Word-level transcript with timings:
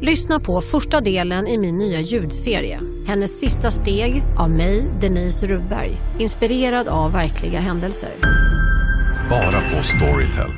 Lyssna 0.00 0.40
på 0.40 0.60
första 0.60 1.00
delen 1.00 1.46
i 1.46 1.58
min 1.58 1.78
nya 1.78 2.00
ljudserie. 2.00 2.80
Hennes 3.06 3.40
sista 3.40 3.70
steg 3.70 4.22
av 4.38 4.50
mig, 4.50 4.90
Denise 5.00 5.46
Rubberg. 5.46 5.90
Inspirerad 6.18 6.88
av 6.88 7.12
verkliga 7.12 7.60
händelser. 7.60 8.10
Bara 9.30 9.70
på 9.70 9.82
Storytel. 9.82 10.50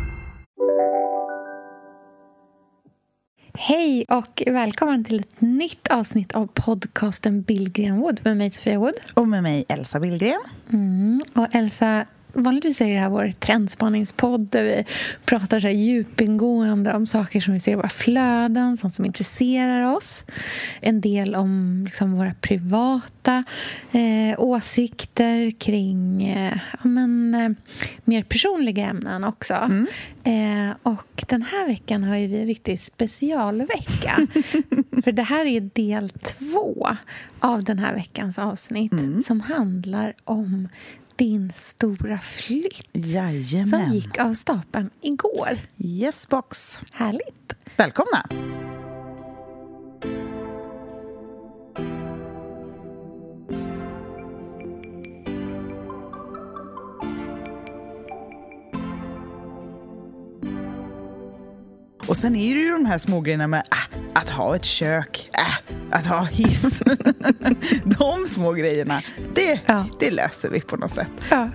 Hej 3.55 4.05
och 4.09 4.43
välkommen 4.47 5.05
till 5.05 5.21
ett 5.21 5.41
nytt 5.41 5.89
avsnitt 5.89 6.33
av 6.33 6.49
podcasten 6.55 7.43
Billgren 7.43 7.97
Wood 7.97 8.21
med 8.25 8.37
mig 8.37 8.51
Sofia 8.51 8.79
Wood. 8.79 8.95
Och 9.15 9.29
med 9.29 9.43
mig 9.43 9.65
Elsa 9.69 10.01
Billgren. 10.01 10.41
Mm, 10.73 11.23
och 11.35 11.47
Elsa, 11.55 12.07
vanligtvis 12.33 12.81
är 12.81 12.89
det 12.89 12.99
här 12.99 13.09
vår 13.09 13.33
trendspaningspodd 13.39 14.41
där 14.41 14.65
vi 14.65 14.85
pratar 15.25 15.61
så 15.61 15.67
här 15.67 15.75
djupingående 15.75 16.95
om 16.95 17.07
saker 17.07 17.41
som 17.41 17.55
vi 17.55 17.61
ser 17.61 17.73
i 17.73 17.75
våra 17.75 17.89
flöden, 17.89 18.77
sånt 18.77 18.95
som 18.95 19.05
intresserar 19.05 19.97
oss. 19.97 20.25
En 20.81 21.01
del 21.01 21.35
om 21.35 21.83
liksom, 21.85 22.13
våra 22.13 22.35
privata 22.41 23.45
eh, 23.93 24.41
åsikter 24.41 25.51
kring 25.51 26.23
eh, 26.29 26.59
ja, 26.73 26.89
men, 26.89 27.35
eh, 27.35 27.51
mer 28.05 28.23
personliga 28.23 28.87
ämnen 28.87 29.25
också. 29.25 29.55
Mm. 29.55 29.87
Eh, 30.25 30.77
och 30.83 31.25
den 31.29 31.43
här 31.43 31.67
veckan 31.67 32.05
har 32.05 32.17
ju 32.17 32.27
vi 32.27 32.41
en 32.41 32.47
riktig 32.47 32.81
specialvecka. 32.83 34.27
För 35.05 35.13
det 35.13 35.23
här 35.23 35.47
är 35.47 35.61
del 35.61 36.11
två 36.11 36.89
av 37.41 37.65
den 37.65 37.79
här 37.79 37.95
veckans 37.95 38.39
avsnitt 38.39 38.93
Mm. 38.93 39.23
som 39.23 39.41
handlar 39.41 40.15
om 40.25 40.69
din 41.19 41.53
stora 41.57 42.19
flytt 42.19 42.89
som 42.93 43.03
Jajamän. 43.03 43.93
gick 43.95 44.19
av 44.19 44.35
stapeln 44.35 44.91
igår. 45.01 45.59
Yes 45.79 46.29
box. 46.29 46.79
Härligt. 46.93 47.53
Välkomna. 47.77 48.29
Och 62.09 62.17
sen 62.17 62.37
är 62.37 62.55
det 62.55 62.61
ju 62.61 62.73
de 62.73 62.87
här 62.87 62.99
små 62.99 63.21
grejerna 63.21 63.47
med 63.47 63.59
äh, 63.71 63.99
att 64.15 64.31
ha 64.31 64.57
ett 64.57 64.65
kök, 64.65 65.31
äh, 65.33 65.75
att 65.99 66.07
ha 66.07 66.23
hiss. 66.25 66.83
de 67.85 68.27
små 68.27 68.53
grejerna, 68.53 68.99
det, 69.35 69.61
Ja. 69.67 69.85
det 70.01 70.11
löser 70.11 70.51
vi 70.51 70.61
på 70.61 70.77
något 70.77 70.91
sätt. 70.91 71.11
Ja. 71.31 71.49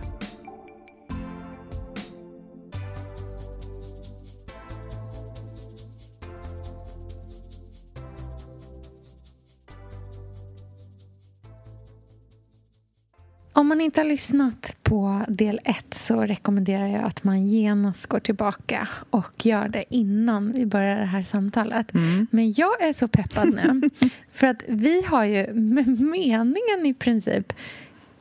Man 13.74 13.82
inte 13.82 14.00
har 14.00 14.06
lyssnat 14.06 14.76
på 14.84 15.22
del 15.28 15.60
ett 15.64 15.94
så 15.94 16.22
rekommenderar 16.22 16.88
jag 16.88 17.04
att 17.04 17.24
man 17.24 17.48
genast 17.48 18.08
går 18.08 18.20
tillbaka 18.20 18.88
och 19.10 19.46
gör 19.46 19.68
det 19.68 19.84
innan 19.90 20.52
vi 20.52 20.66
börjar 20.66 21.00
det 21.00 21.06
här 21.06 21.22
samtalet. 21.22 21.94
Mm. 21.94 22.28
Men 22.32 22.54
jag 22.54 22.82
är 22.82 22.94
så 22.94 23.08
peppad 23.08 23.54
nu, 23.54 23.90
för 24.34 24.48
att 24.48 24.64
vi 24.68 25.04
har 25.06 25.26
ju 25.26 25.54
med 25.54 25.88
meningen 25.88 26.86
i 26.86 26.94
princip 26.94 27.54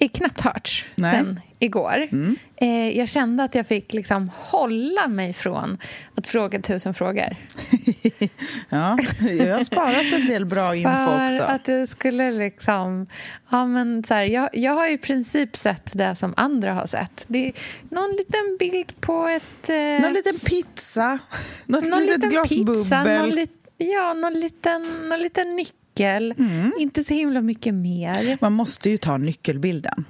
knappt 0.09 0.41
hörts 0.41 0.85
Nej. 0.95 1.17
sen 1.17 1.41
igår. 1.59 2.09
Mm. 2.13 2.37
Eh, 2.57 2.99
jag 2.99 3.09
kände 3.09 3.45
att 3.45 3.55
jag 3.55 3.67
fick 3.67 3.93
liksom 3.93 4.31
hålla 4.37 5.09
mig 5.09 5.33
från 5.33 5.79
att 6.15 6.27
fråga 6.29 6.61
tusen 6.61 6.95
frågor. 6.95 7.37
Ja, 8.69 8.99
jag 9.21 9.57
har 9.57 9.65
sparat 9.65 10.12
en 10.12 10.27
del 10.29 10.45
bra 10.45 10.75
info 10.77 10.91
För 10.91 11.27
också. 11.27 11.43
att 11.43 11.65
det 11.65 11.87
skulle 11.87 12.31
liksom... 12.31 13.07
Ja, 13.51 13.67
men 13.67 14.05
så 14.05 14.15
här, 14.15 14.23
jag, 14.23 14.49
jag 14.53 14.73
har 14.73 14.89
i 14.89 14.99
princip 14.99 15.57
sett 15.57 15.91
det 15.93 16.17
som 16.17 16.35
andra 16.37 16.73
har 16.75 16.87
sett. 16.87 17.25
Det 17.27 17.47
är 17.49 17.53
någon 17.91 18.11
liten 18.11 18.57
bild 18.59 19.01
på 19.01 19.27
ett... 19.27 19.69
Eh, 19.71 20.03
Någon 20.03 20.12
liten 20.12 20.39
pizza, 20.39 21.19
något 21.67 21.85
någon 21.89 22.01
litet 22.01 22.17
liten 22.17 22.31
glas 22.31 22.49
pizza, 22.49 22.65
bubbel. 22.65 23.19
någon, 23.21 23.31
lit, 23.31 23.51
ja, 23.79 24.15
någon, 24.15 24.33
liten, 24.41 25.09
någon 25.09 25.19
liten 25.21 25.57
nyckel. 25.57 25.77
Mm. 26.01 26.73
Inte 26.79 27.05
så 27.05 27.15
himla 27.15 27.41
mycket 27.41 27.75
mer. 27.75 28.39
Man 28.41 28.53
måste 28.53 28.91
ju 28.91 28.97
ta 28.97 29.17
nyckelbilden. 29.17 30.05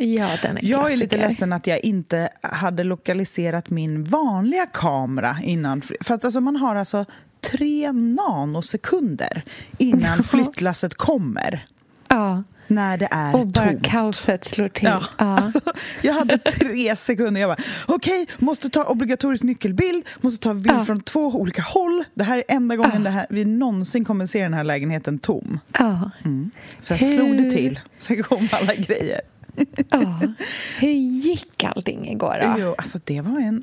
Ja, 0.00 0.28
den 0.42 0.56
är 0.56 0.64
Jag 0.64 0.92
är 0.92 0.96
lite 0.96 1.16
ledsen 1.16 1.52
att 1.52 1.66
jag 1.66 1.84
inte 1.84 2.28
hade 2.42 2.84
lokaliserat 2.84 3.70
min 3.70 4.04
vanliga 4.04 4.66
kamera 4.66 5.36
innan. 5.42 5.82
För 6.00 6.14
att 6.14 6.24
alltså 6.24 6.40
man 6.40 6.56
har 6.56 6.76
alltså 6.76 7.04
tre 7.40 7.92
nanosekunder 7.92 9.42
innan 9.78 10.22
flyttlasset 10.24 10.94
kommer. 10.94 11.66
Ja, 12.08 12.42
När 12.68 12.96
det 12.98 13.08
är 13.10 13.34
och 13.36 13.46
bara 13.48 13.68
tomt. 13.72 13.86
kaoset 13.86 14.44
slår 14.44 14.68
till. 14.68 14.84
Ja, 14.88 15.02
Alltså, 15.16 15.60
jag 16.02 16.14
hade 16.14 16.38
tre 16.38 16.96
sekunder. 16.96 17.40
Jag 17.40 17.50
bara, 17.50 17.62
okej, 17.86 18.26
måste 18.38 18.70
ta 18.70 18.84
obligatorisk 18.84 19.42
nyckelbild, 19.42 20.04
måste 20.20 20.42
ta 20.48 20.54
bild 20.54 20.76
Ja. 20.78 20.84
från 20.84 21.00
två 21.00 21.20
olika 21.26 21.62
håll. 21.62 22.04
Det 22.14 22.24
här 22.24 22.38
är 22.38 22.44
enda 22.48 22.76
gången 22.76 22.92
Ja. 22.94 23.00
det 23.00 23.10
här, 23.10 23.26
vi 23.30 23.44
någonsin 23.44 24.04
kommer 24.04 24.26
se 24.26 24.42
den 24.42 24.54
här 24.54 24.64
lägenheten 24.64 25.18
tom. 25.18 25.60
ja. 25.78 26.10
Så 26.80 26.92
jag 26.92 27.00
slog 27.00 27.36
det 27.36 27.42
Hur- 27.42 27.50
till. 27.50 27.80
Sen 27.98 28.22
kom 28.22 28.48
alla 28.52 28.74
grejer. 28.74 29.20
ja. 29.90 30.20
Hur 30.80 30.88
gick 31.22 31.64
allting 31.64 32.08
igår 32.10 32.38
då? 32.42 32.54
Jo, 32.62 32.74
alltså 32.78 32.98
det 33.04 33.20
var 33.20 33.40
en 33.40 33.62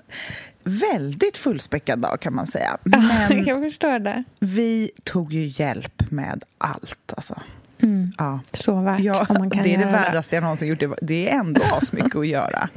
väldigt 0.64 1.38
fullspäckad 1.38 2.00
dag 2.00 2.20
kan 2.22 2.36
man 2.36 2.48
säga. 2.48 2.78
Ja, 2.84 3.00
Men 3.30 3.44
jag 3.46 3.62
förstår 3.62 4.00
det. 4.00 4.24
vi 4.40 4.92
tog 5.04 5.34
ju 5.34 5.54
hjälp 5.64 6.12
med 6.12 6.44
allt. 6.58 7.14
Alltså. 7.18 7.42
Mm. 7.82 8.12
Ja. 8.18 8.40
Så 8.54 8.82
värt 8.82 9.00
Ja, 9.00 9.26
om 9.30 9.36
man 9.40 9.50
kan 9.50 9.64
det 9.64 9.74
är 9.74 9.78
det 9.78 9.86
värdaste 9.86 10.36
jag 10.36 10.42
någonsin 10.42 10.68
gjort. 10.68 10.84
Det 11.02 11.30
är 11.30 11.40
ändå 11.40 11.62
asmycket 11.72 12.16
att 12.16 12.28
göra. 12.28 12.70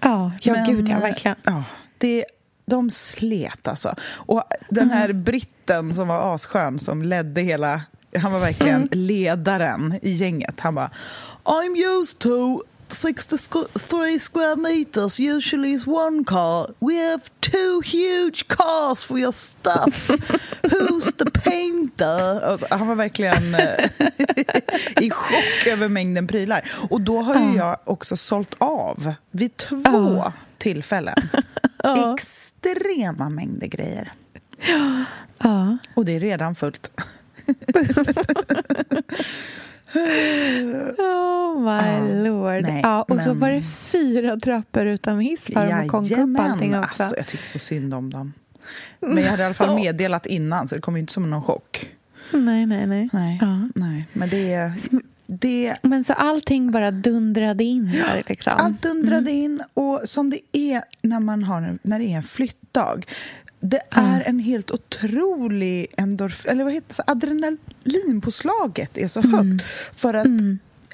Ja, 0.00 0.32
ja 0.40 0.52
Men, 0.52 0.66
gud 0.66 0.88
ja, 0.88 0.94
eh, 0.96 1.00
verkligen. 1.00 1.36
Ja, 1.44 1.64
det, 1.98 2.24
de 2.66 2.90
slet 2.90 3.68
alltså. 3.68 3.94
Och 4.16 4.42
den 4.68 4.90
här 4.90 5.04
Mm. 5.08 5.22
britten 5.22 5.94
som 5.94 6.08
var 6.08 6.34
asskön 6.34 6.78
som 6.78 7.02
ledde 7.02 7.40
hela... 7.40 7.82
Han 8.18 8.32
var 8.32 8.40
verkligen 8.40 8.76
Mm. 8.76 8.88
ledaren 8.92 9.98
i 10.02 10.10
gänget. 10.12 10.60
Han 10.60 10.74
bara 10.74 10.90
I'm 11.44 12.00
used 12.00 12.18
to 12.18 12.60
63 12.92 14.18
square 14.18 14.56
meters 14.56 15.20
usually 15.20 15.72
is 15.72 15.86
one 15.86 16.24
car. 16.24 16.66
We 16.78 16.96
have 16.96 17.30
two 17.40 17.80
huge 17.80 18.48
cars 18.48 19.04
for 19.04 19.18
your 19.18 19.32
stuff. 19.32 20.08
Who's 20.62 21.12
the 21.16 21.30
painter? 21.30 22.40
Alltså, 22.44 22.66
han 22.70 22.88
var 22.88 22.94
verkligen 22.94 23.54
eh, 23.54 23.90
i 25.04 25.10
chock 25.10 25.66
över 25.66 25.88
mängden 25.88 26.26
prylar. 26.26 26.70
Och 26.90 27.00
då 27.00 27.20
har 27.22 27.50
ju 27.50 27.56
jag 27.56 27.76
också 27.84 28.16
sålt 28.16 28.54
av 28.58 29.14
vid 29.30 29.56
två 29.56 30.32
tillfällen. 30.58 31.28
Extrema 32.14 33.30
mängder 33.30 33.66
grejer. 33.66 34.12
Ja. 35.38 35.78
Och 35.94 36.04
det 36.04 36.16
är 36.16 36.20
redan 36.20 36.54
fullt. 36.54 36.90
Oh 39.94 41.60
my 41.60 41.98
Ja, 41.98 42.22
lord. 42.24 42.62
nej, 42.62 42.80
ja, 42.82 43.02
och 43.02 43.20
så 43.22 43.28
men- 43.30 43.38
var 43.38 43.50
det 43.50 43.62
fyra 43.62 44.36
trappor 44.40 44.86
utan 44.86 45.20
hiss 45.20 45.44
för 45.46 45.66
de 45.82 45.88
konk 45.88 46.10
upp 46.10 46.38
allting 46.40 46.78
också. 46.78 47.02
Alltså, 47.02 47.16
jag 47.16 47.26
tycker 47.26 47.44
så 47.44 47.58
synd 47.58 47.94
om 47.94 48.10
dem. 48.10 48.32
Men 49.00 49.22
jag 49.22 49.30
hade 49.30 49.42
i 49.42 49.46
alla 49.46 49.54
fall 49.54 49.74
meddelat 49.80 50.26
innan, 50.26 50.68
så 50.68 50.74
det 50.74 50.80
kom 50.80 50.96
ju 50.96 51.00
inte 51.00 51.12
som 51.12 51.30
någon 51.30 51.42
chock. 51.42 51.90
Nej, 52.32 52.66
nej, 52.66 52.86
nej. 52.86 53.08
Nej, 53.12 53.38
Ja. 53.40 53.68
nej. 53.74 54.08
men 54.12 54.28
det... 54.28 54.72
det 55.26 55.76
Men 55.82 56.04
så 56.04 56.12
allting 56.12 56.70
bara 56.72 56.90
dundrade 56.90 57.64
in 57.64 57.84
där 57.92 58.22
liksom. 58.28 58.52
Allt 58.56 58.82
dundrade 58.82 59.30
in 59.30 59.62
och 59.74 60.00
som 60.04 60.30
det 60.30 60.40
är 60.52 60.82
när, 61.02 61.20
man 61.20 61.44
har, 61.44 61.78
när 61.82 61.98
det 61.98 62.04
är 62.04 62.16
en 62.16 62.22
flyttdag. 62.22 63.06
Det 63.64 63.80
är 63.90 64.20
en 64.26 64.38
helt 64.38 64.70
otrolig 64.70 65.86
endorf, 65.96 66.46
eller 66.46 66.64
vad 66.64 66.72
heter 66.72 66.96
det, 67.06 67.12
adrenalinpåslaget 67.12 68.98
är 68.98 69.08
så 69.08 69.20
högt. 69.20 69.62
För 69.94 70.14
att 70.14 70.26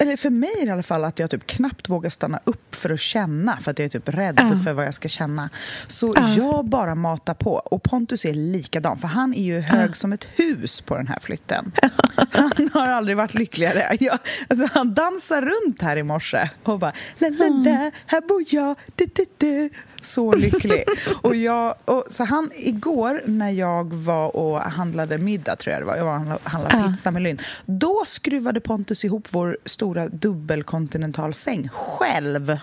eller 0.01 0.15
för 0.17 0.29
mig 0.29 0.53
i 0.63 0.69
alla 0.69 0.83
fall, 0.83 1.03
att 1.03 1.19
jag 1.19 1.29
typ 1.29 1.47
knappt 1.47 1.89
vågar 1.89 2.09
stanna 2.09 2.39
upp 2.43 2.75
för 2.75 2.89
att 2.89 2.99
känna 2.99 3.57
för 3.61 3.71
att 3.71 3.79
jag 3.79 3.85
är 3.85 3.89
typ 3.89 4.09
rädd 4.09 4.39
Ja. 4.41 4.59
för 4.63 4.73
vad 4.73 4.85
jag 4.85 4.93
ska 4.93 5.07
känna. 5.07 5.49
Så 5.87 6.13
Ja. 6.15 6.29
jag 6.37 6.65
bara 6.65 6.95
matar 6.95 7.33
på. 7.33 7.51
Och 7.53 7.83
Pontus 7.83 8.25
är 8.25 8.33
likadan, 8.33 8.97
för 8.99 9.07
han 9.07 9.33
är 9.33 9.43
ju 9.43 9.59
hög 9.59 9.97
som 9.97 10.13
ett 10.13 10.27
hus 10.35 10.81
på 10.81 10.95
den 10.97 11.07
här 11.07 11.19
flytten. 11.21 11.71
Han 12.31 12.69
har 12.73 12.87
aldrig 12.87 13.17
varit 13.17 13.33
lyckligare. 13.33 13.97
Jag, 13.99 14.19
alltså, 14.47 14.67
han 14.73 14.93
dansar 14.93 15.41
runt 15.41 15.81
här 15.81 15.97
i 15.97 16.03
morse 16.03 16.49
och 16.63 16.79
bara 16.79 16.93
la 17.17 17.29
la 17.29 17.45
la, 17.47 17.91
här 18.05 18.21
bor 18.27 18.43
jag, 18.47 18.75
du, 18.95 19.05
du, 19.15 19.25
du. 19.37 19.69
Så 20.01 20.31
lycklig. 20.35 20.83
och 21.21 21.35
jag, 21.35 21.75
och, 21.85 22.03
så 22.09 22.23
han, 22.23 22.51
igår 22.55 23.21
när 23.25 23.49
jag 23.49 23.93
var 23.93 24.35
och 24.35 24.59
handlade 24.59 25.17
middag, 25.17 25.55
tror 25.55 25.73
jag 25.73 25.81
det 25.81 25.85
var, 25.85 25.95
jag 25.95 26.05
var 26.05 26.15
och 26.43 26.49
handlade, 26.49 26.77
Ja. 26.77 26.91
pizza 26.91 27.11
med 27.11 27.21
Lynn, 27.21 27.39
då 27.65 28.03
skruvade 28.07 28.59
Pontus 28.59 29.05
ihop 29.05 29.27
vår 29.29 29.57
stora 29.65 30.07
dubbelkontinentalsäng 30.07 31.69
själv. 31.73 32.49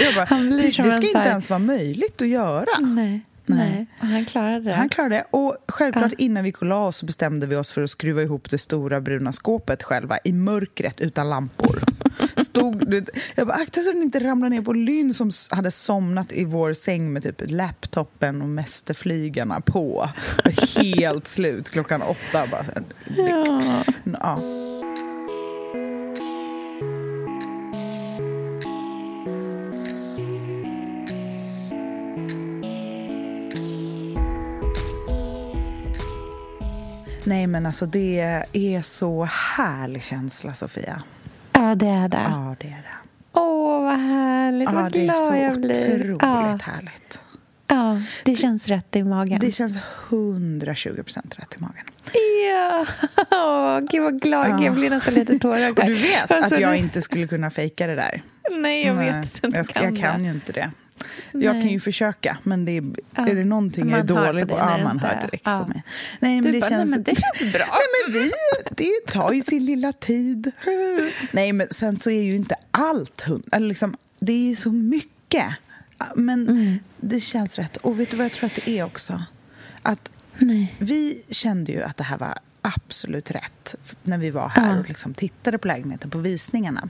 jag 0.00 0.14
bara, 0.14 0.24
Han 0.24 0.46
blir 0.48 0.62
det 0.62 0.72
som 0.72 0.84
ska 0.84 1.00
en 1.00 1.04
inte 1.06 1.18
ens 1.18 1.50
vara 1.50 1.58
möjligt 1.58 2.22
att 2.22 2.28
göra. 2.28 2.78
Nej, 2.80 3.20
nej. 3.56 3.86
Och 4.00 4.06
han 4.06 4.24
klarade 4.24 4.60
det. 4.60 4.72
Han 4.74 4.88
klarade 4.88 5.14
det. 5.14 5.24
Och 5.30 5.56
självklart 5.68 6.10
Ja. 6.12 6.24
innan 6.24 6.42
vi 6.42 6.48
gick 6.48 6.58
och 6.58 6.66
la 6.66 6.86
oss 6.86 6.96
så 6.96 7.06
bestämde 7.06 7.46
vi 7.46 7.56
oss 7.56 7.72
för 7.72 7.82
att 7.82 7.90
skruva 7.90 8.22
ihop 8.22 8.50
det 8.50 8.58
stora 8.58 9.00
bruna 9.00 9.32
skåpet 9.32 9.82
själva 9.82 10.18
i 10.24 10.32
mörkret 10.32 11.00
utan 11.00 11.30
lampor. 11.30 11.78
Stod, 12.36 12.94
jag 13.34 13.46
bara, 13.46 13.56
akta 13.56 13.80
så 13.80 13.92
den 13.92 14.02
inte 14.02 14.20
ramlar 14.24 14.50
ner 14.50 14.62
på 14.62 14.72
Lynn 14.72 15.14
som 15.14 15.30
hade 15.50 15.70
somnat 15.70 16.32
i 16.32 16.44
vår 16.44 16.72
säng 16.72 17.12
med 17.12 17.22
typ 17.22 17.42
laptopen 17.50 18.42
och 18.42 18.48
mästerflygarna 18.48 19.60
på. 19.60 20.08
Helt 20.76 21.26
slut 21.26 21.68
klockan 21.70 22.02
åtta. 22.02 22.46
Bara, 22.50 22.64
Ja. 23.16 23.84
ja. 24.20 24.38
Nej 37.24 37.46
men 37.46 37.66
alltså 37.66 37.86
det 37.86 38.20
är 38.52 38.82
så 38.82 39.24
härlig 39.24 40.02
känsla 40.04 40.54
Sofia. 40.54 41.02
ja, 41.52 41.74
det 41.74 41.86
är 41.88 42.08
det. 42.08 42.26
Ja 42.30 42.56
det 42.60 42.66
är 42.66 42.70
det. 42.70 43.10
Åh, 43.32 43.82
vad 43.82 43.98
härligt. 43.98 44.68
Ja 44.68 44.74
vad 44.82 44.92
det 44.92 44.98
är 45.00 45.04
glad 45.04 45.16
så 45.16 45.34
jag 45.36 45.60
blir. 45.60 46.14
otroligt 46.14 46.22
Ja, 46.22 46.58
härligt. 46.72 47.18
ja, 47.66 48.00
det 48.24 48.34
känns 48.36 48.68
rätt 48.68 48.96
i 48.96 49.04
magen. 49.04 49.40
Det 49.40 49.50
känns 49.52 49.78
120 50.08 51.02
procent 51.02 51.34
rätt 51.38 51.54
i 51.54 51.60
magen. 51.60 51.84
Ja, 52.50 52.86
Åh, 53.30 53.80
gud 53.90 54.02
vad 54.02 54.20
glad. 54.22 54.48
Ja. 54.50 54.64
Jag 54.64 54.74
blir 54.74 54.90
nästan 54.90 55.14
lite 55.14 55.38
tårögd. 55.38 55.80
Du 55.86 55.94
vet 55.94 56.30
Alltså, 56.30 56.54
att 56.54 56.60
jag 56.60 56.72
det- 56.72 56.78
inte 56.78 57.02
skulle 57.02 57.26
kunna 57.26 57.50
fejka 57.50 57.86
det 57.86 57.94
där. 57.94 58.22
Nej, 58.50 58.86
jag 58.86 58.94
vet 58.94 59.44
inte. 59.44 59.64
jag, 59.74 59.84
jag 59.92 59.98
kan 60.00 60.24
ju 60.24 60.30
inte 60.30 60.52
det. 60.52 60.70
Jag 61.32 61.52
kan 61.52 61.68
ju 61.68 61.80
försöka, 61.80 62.38
men 62.42 62.64
det 62.64 62.72
är, 62.76 62.84
Ja. 63.14 63.26
är 63.28 63.34
det 63.34 63.44
någonting 63.44 63.90
jag 63.90 64.00
är 64.00 64.04
dålig 64.04 64.42
på 64.48 64.54
på? 64.54 64.60
Ja, 64.60 64.78
man 64.84 64.98
hör 64.98 65.20
direkt 65.26 65.42
Ja. 65.46 65.62
på 65.64 65.68
mig. 65.68 65.82
Nej, 66.20 66.34
men 66.40 66.44
Du 66.44 66.52
det 66.52 66.60
bara, 66.60 66.70
känns... 66.70 66.90
nej, 66.90 67.02
men 67.06 67.14
det 67.14 67.20
känns 67.20 67.52
bra. 67.52 67.64
Nej, 67.72 68.12
men 68.12 68.22
vi, 68.22 68.30
det 68.84 69.12
tar 69.12 69.32
ju 69.32 69.42
sin 69.42 69.64
lilla 69.64 69.92
tid. 69.92 70.52
Nej, 71.32 71.52
men 71.52 71.66
sen 71.70 71.96
så 71.96 72.10
är 72.10 72.22
ju 72.22 72.36
inte 72.36 72.54
allt 72.70 73.20
hund... 73.20 73.44
Eller 73.52 73.66
liksom, 73.68 73.96
det 74.18 74.32
är 74.32 74.48
ju 74.48 74.56
så 74.56 74.72
mycket. 74.72 75.46
Men 76.14 76.48
Mm. 76.48 76.78
det 76.96 77.20
känns 77.20 77.58
rätt. 77.58 77.76
Och 77.76 78.00
vet 78.00 78.10
du 78.10 78.16
vad 78.16 78.24
jag 78.24 78.32
tror 78.32 78.46
att 78.46 78.54
det 78.64 78.68
är 78.78 78.84
också? 78.84 79.22
Att 79.82 80.10
Nej. 80.38 80.76
vi 80.78 81.22
kände 81.30 81.72
ju 81.72 81.82
att 81.82 81.96
det 81.96 82.04
här 82.04 82.18
var 82.18 82.34
absolut 82.62 83.30
rätt 83.30 83.74
när 84.02 84.18
vi 84.18 84.30
var 84.30 84.48
här 84.48 84.72
Ja. 84.74 84.80
och 84.80 84.88
liksom 84.88 85.14
tittade 85.14 85.58
på 85.58 85.68
lägenheten 85.68 86.10
på 86.10 86.18
visningarna. 86.18 86.88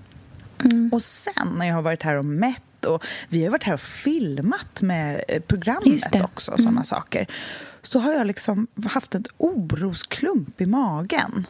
Mm. 0.64 0.90
Och 0.92 1.02
sen 1.02 1.54
när 1.58 1.66
jag 1.66 1.74
har 1.74 1.82
varit 1.82 2.02
här 2.02 2.14
och 2.14 2.24
mätt 2.24 2.62
och 2.84 3.04
vi 3.28 3.44
har 3.44 3.50
varit 3.50 3.64
här 3.64 3.74
och 3.74 3.80
filmat 3.80 4.82
med 4.82 5.24
eh, 5.28 5.42
programmet 5.42 6.22
också, 6.24 6.52
sådana 6.56 6.84
saker. 6.84 7.26
Så 7.82 7.98
har 7.98 8.12
jag 8.12 8.26
liksom 8.26 8.66
haft 8.86 9.14
en 9.14 9.24
orosklump 9.36 10.60
i 10.60 10.66
magen. 10.66 11.46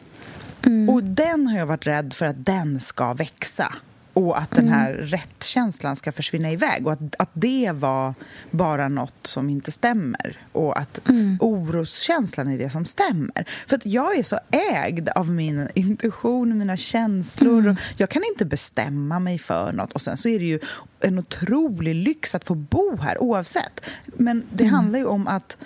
Mm. 0.65 0.89
Och 0.89 1.03
den 1.03 1.47
har 1.47 1.57
jag 1.57 1.65
varit 1.65 1.87
rädd 1.87 2.13
för 2.13 2.25
att 2.25 2.45
den 2.45 2.79
ska 2.79 3.13
växa. 3.13 3.73
Och 4.13 4.39
att 4.39 4.53
Mm. 4.53 4.65
den 4.65 4.73
här 4.79 4.93
rättkänslan 4.93 5.95
ska 5.95 6.11
försvinna 6.11 6.51
iväg. 6.51 6.85
Och 6.87 6.93
att, 6.93 7.15
att 7.19 7.29
det 7.33 7.71
var 7.75 8.13
bara 8.51 8.87
något 8.89 9.27
som 9.27 9.49
inte 9.49 9.71
stämmer. 9.71 10.37
Och 10.51 10.79
att 10.79 11.09
Mm. 11.09 11.37
oroskänslan 11.41 12.47
är 12.47 12.57
det 12.57 12.69
som 12.69 12.85
stämmer. 12.85 13.45
För 13.67 13.75
att 13.75 13.85
jag 13.85 14.17
är 14.17 14.23
så 14.23 14.39
ägd 14.51 15.09
av 15.09 15.29
min 15.29 15.67
intuition 15.75 16.51
och 16.51 16.57
mina 16.57 16.77
känslor. 16.77 17.59
Mm. 17.59 17.71
Och 17.71 17.77
jag 17.97 18.09
kan 18.09 18.23
inte 18.31 18.45
bestämma 18.45 19.19
mig 19.19 19.39
för 19.39 19.71
något. 19.73 19.91
Och 19.91 20.01
sen 20.01 20.17
så 20.17 20.29
är 20.29 20.39
det 20.39 20.45
ju 20.45 20.59
en 20.99 21.19
otrolig 21.19 21.95
lyx 21.95 22.35
att 22.35 22.45
få 22.45 22.55
bo 22.55 22.97
här 23.01 23.21
oavsett. 23.23 23.81
Men 24.05 24.43
det 24.53 24.63
Mm. 24.63 24.75
handlar 24.75 24.99
ju 24.99 25.05
om 25.05 25.27
att 25.27 25.57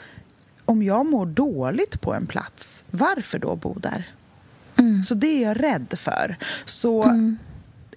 om 0.65 0.83
jag 0.83 1.05
mår 1.05 1.25
dåligt 1.25 2.01
på 2.01 2.13
en 2.13 2.27
plats, 2.27 2.83
varför 2.91 3.39
då 3.39 3.55
bo 3.55 3.79
där? 3.79 4.09
Mm. 4.77 5.03
Så 5.03 5.15
det 5.15 5.27
är 5.27 5.47
jag 5.47 5.63
rädd 5.63 5.93
för. 5.97 6.37
Så 6.65 7.03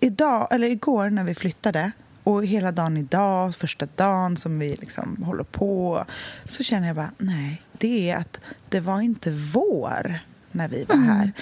idag, 0.00 0.48
eller 0.50 0.70
igår 0.70 1.10
när 1.10 1.24
vi 1.24 1.34
flyttade 1.34 1.92
och 2.24 2.46
hela 2.46 2.72
dagen 2.72 2.96
idag, 2.96 3.54
första 3.54 3.86
dagen 3.96 4.36
som 4.36 4.58
vi 4.58 4.76
liksom 4.76 5.22
håller 5.22 5.44
på 5.44 6.04
så 6.46 6.62
känner 6.62 6.86
jag 6.86 6.96
bara, 6.96 7.10
nej, 7.18 7.62
det 7.78 8.10
är 8.10 8.16
att 8.16 8.40
det 8.68 8.80
var 8.80 9.00
inte 9.00 9.30
vår 9.30 10.18
när 10.52 10.68
vi 10.68 10.84
var 10.84 10.96
här. 10.96 11.32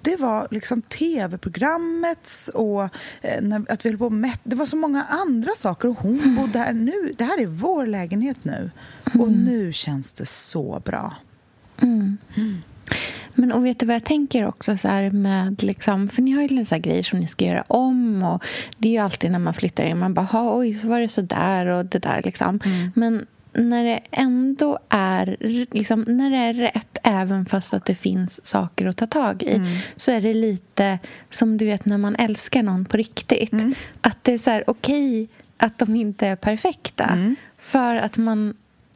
Det 0.00 0.16
var 0.16 0.48
liksom 0.50 0.82
tv-programmets 0.82 2.48
och 2.48 2.82
eh, 3.22 3.42
när, 3.42 3.72
att 3.72 3.84
vi 3.84 3.90
höll 3.90 3.98
på 3.98 4.10
med... 4.10 4.38
Det 4.42 4.56
var 4.56 4.66
så 4.66 4.76
många 4.76 5.04
andra 5.04 5.52
saker 5.56 5.88
och 5.88 5.98
hon 5.98 6.36
bodde 6.36 6.58
här 6.58 6.72
nu. 6.72 7.14
Det 7.18 7.24
här 7.24 7.40
är 7.40 7.46
vår 7.46 7.86
lägenhet 7.86 8.44
nu. 8.44 8.70
Och 9.18 9.32
nu 9.32 9.72
känns 9.72 10.12
det 10.12 10.26
så 10.26 10.82
bra. 10.84 11.14
Men 13.38 13.52
och 13.52 13.66
vet 13.66 13.78
du 13.78 13.86
vad 13.86 13.96
jag 13.96 14.04
tänker 14.04 14.46
också 14.46 14.76
så 14.76 14.88
med 15.12 15.62
liksom, 15.62 16.08
för 16.08 16.22
ni 16.22 16.30
har 16.30 16.42
ju 16.42 16.64
så 16.64 16.78
grejer 16.78 17.02
som 17.02 17.20
ni 17.20 17.26
ska 17.26 17.44
göra 17.44 17.62
om 17.68 18.22
och 18.22 18.44
det 18.78 18.88
är 18.88 18.92
ju 18.92 18.98
alltid 18.98 19.30
när 19.30 19.38
man 19.38 19.54
flyttar 19.54 19.84
in 19.84 19.98
man 19.98 20.14
bara 20.14 20.26
"Ha, 20.26 20.58
oj 20.58 20.74
så 20.74 20.88
var 20.88 21.00
det 21.00 21.08
så 21.08 21.20
där 21.20 21.66
och 21.66 21.86
det 21.86 21.98
där 21.98 22.22
liksom. 22.24 22.60
Men 22.94 23.26
när 23.52 23.84
det 23.84 24.00
ändå 24.10 24.78
är 24.88 25.36
liksom, 25.70 26.04
när 26.08 26.30
det 26.30 26.36
är 26.36 26.54
rätt 26.54 26.98
även 27.02 27.46
fast 27.46 27.74
att 27.74 27.84
det 27.84 27.94
finns 27.94 28.46
saker 28.46 28.86
att 28.86 28.96
ta 28.96 29.06
tag 29.06 29.42
i 29.42 29.60
så 29.96 30.10
är 30.10 30.20
det 30.20 30.34
lite 30.34 30.98
som 31.30 31.56
du 31.58 31.64
vet 31.66 31.84
när 31.86 31.98
man 31.98 32.16
älskar 32.16 32.62
någon 32.62 32.84
på 32.84 32.96
riktigt. 32.96 33.52
Att 34.00 34.24
det 34.24 34.32
är 34.32 34.38
så 34.38 34.50
här 34.50 34.64
okej 34.66 35.28
att 35.56 35.78
de 35.78 35.96
inte 35.96 36.26
är 36.26 36.36
perfekta 36.36 37.34
för 37.58 37.96
att 37.96 38.16
man 38.16 38.54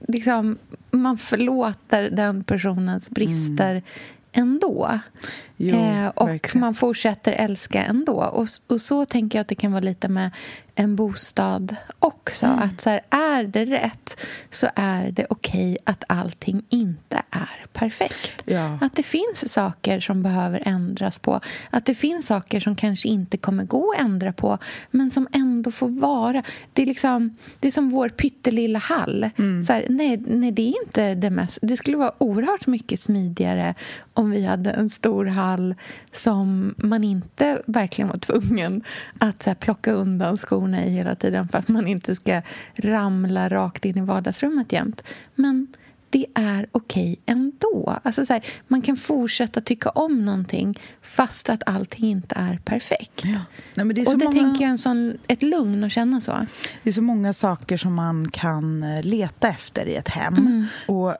liksom, 0.08 0.58
man 0.90 1.18
förlåter 1.18 2.10
den 2.10 2.44
personens 2.44 3.10
brister 3.10 3.82
ändå. 4.32 5.00
Jo, 5.62 5.76
eh, 5.76 6.08
och 6.08 6.28
verkligen. 6.28 6.60
man 6.60 6.74
fortsätter 6.74 7.32
älska 7.32 7.84
ändå. 7.84 8.12
Och, 8.12 8.46
och 8.66 8.80
så 8.80 9.04
tänker 9.04 9.38
jag 9.38 9.42
att 9.42 9.48
det 9.48 9.54
kan 9.54 9.72
vara 9.72 9.80
lite 9.80 10.08
med 10.08 10.30
en 10.74 10.96
bostad 10.96 11.76
också. 11.98 12.46
Mm. 12.46 12.58
Att 12.58 12.80
så 12.80 12.90
här, 12.90 13.00
är 13.10 13.44
det 13.44 13.64
rätt 13.64 14.20
så 14.50 14.68
är 14.74 15.10
det 15.10 15.26
okej 15.30 15.76
att 15.84 16.04
allting 16.08 16.62
inte 16.68 17.22
är 17.30 17.66
perfekt. 17.72 18.42
Ja. 18.44 18.78
Att 18.80 18.96
det 18.96 19.02
finns 19.02 19.52
saker 19.52 20.00
som 20.00 20.22
behöver 20.22 20.62
ändras 20.66 21.18
på. 21.18 21.40
Att 21.70 21.86
det 21.86 21.94
finns 21.94 22.26
saker 22.26 22.60
som 22.60 22.76
kanske 22.76 23.08
inte 23.08 23.36
kommer 23.36 23.64
gå 23.64 23.92
att 23.92 24.00
ändra 24.00 24.32
på 24.32 24.58
men 24.90 25.10
som 25.10 25.28
ändå 25.32 25.70
får 25.70 25.88
vara. 25.88 26.42
Det 26.72 26.82
är, 26.82 26.86
liksom, 26.86 27.36
det 27.60 27.68
är 27.68 27.72
som 27.72 27.90
vår 27.90 28.08
pyttelilla 28.08 28.78
hall. 28.78 29.30
Mm. 29.38 29.64
Så 29.64 29.72
här, 29.72 29.86
nej, 29.88 30.22
nej, 30.26 30.52
det 30.52 30.62
är 30.62 30.74
inte 30.86 31.14
det 31.14 31.30
mest... 31.30 31.58
Det 31.62 31.76
skulle 31.76 31.96
vara 31.96 32.12
oerhört 32.18 32.66
mycket 32.66 33.00
smidigare 33.00 33.74
om 34.14 34.30
vi 34.30 34.44
hade 34.44 34.70
en 34.70 34.90
stor 34.90 35.26
hall 35.26 35.49
som 36.12 36.74
man 36.78 37.04
inte 37.04 37.62
verkligen 37.66 38.08
var 38.08 38.16
tvungen 38.16 38.84
att 39.18 39.42
så 39.42 39.50
här, 39.50 39.54
plocka 39.54 39.92
undan 39.92 40.38
skorna 40.38 40.84
i 40.84 40.90
hela 40.90 41.14
tiden 41.14 41.48
för 41.48 41.58
att 41.58 41.68
man 41.68 41.86
inte 41.86 42.16
ska 42.16 42.42
ramla 42.74 43.48
rakt 43.48 43.84
in 43.84 43.98
i 43.98 44.00
vardagsrummet 44.00 44.72
jämt. 44.72 45.02
Men 45.34 45.66
det 46.10 46.26
är 46.34 46.66
okej 46.72 47.20
ändå. 47.26 47.98
Alltså 48.02 48.26
så 48.26 48.32
här, 48.32 48.44
man 48.68 48.82
kan 48.82 48.96
fortsätta 48.96 49.60
tycka 49.60 49.90
om 49.90 50.24
någonting 50.24 50.80
fast 51.02 51.50
att 51.50 51.62
allting 51.66 52.10
inte 52.10 52.34
är 52.38 52.58
perfekt. 52.64 53.22
Ja. 53.24 53.38
Nej, 53.74 53.86
men 53.86 53.96
det 53.96 54.06
Och 54.06 54.18
det 54.18 54.24
många... 54.24 54.40
tänker 54.40 54.62
jag 54.62 54.70
en 54.70 54.78
sån, 54.78 55.18
ett 55.26 55.42
lugn 55.42 55.84
att 55.84 55.92
känna 55.92 56.20
så. 56.20 56.46
Det 56.82 56.90
är 56.90 56.92
så 56.92 57.02
många 57.02 57.32
saker 57.32 57.76
som 57.76 57.94
man 57.94 58.30
kan 58.30 58.82
eh, 58.82 59.02
leta 59.02 59.48
efter 59.48 59.86
i 59.86 59.94
ett 59.96 60.08
hem. 60.08 60.34
Mm. 60.34 60.66
Och 60.86 61.14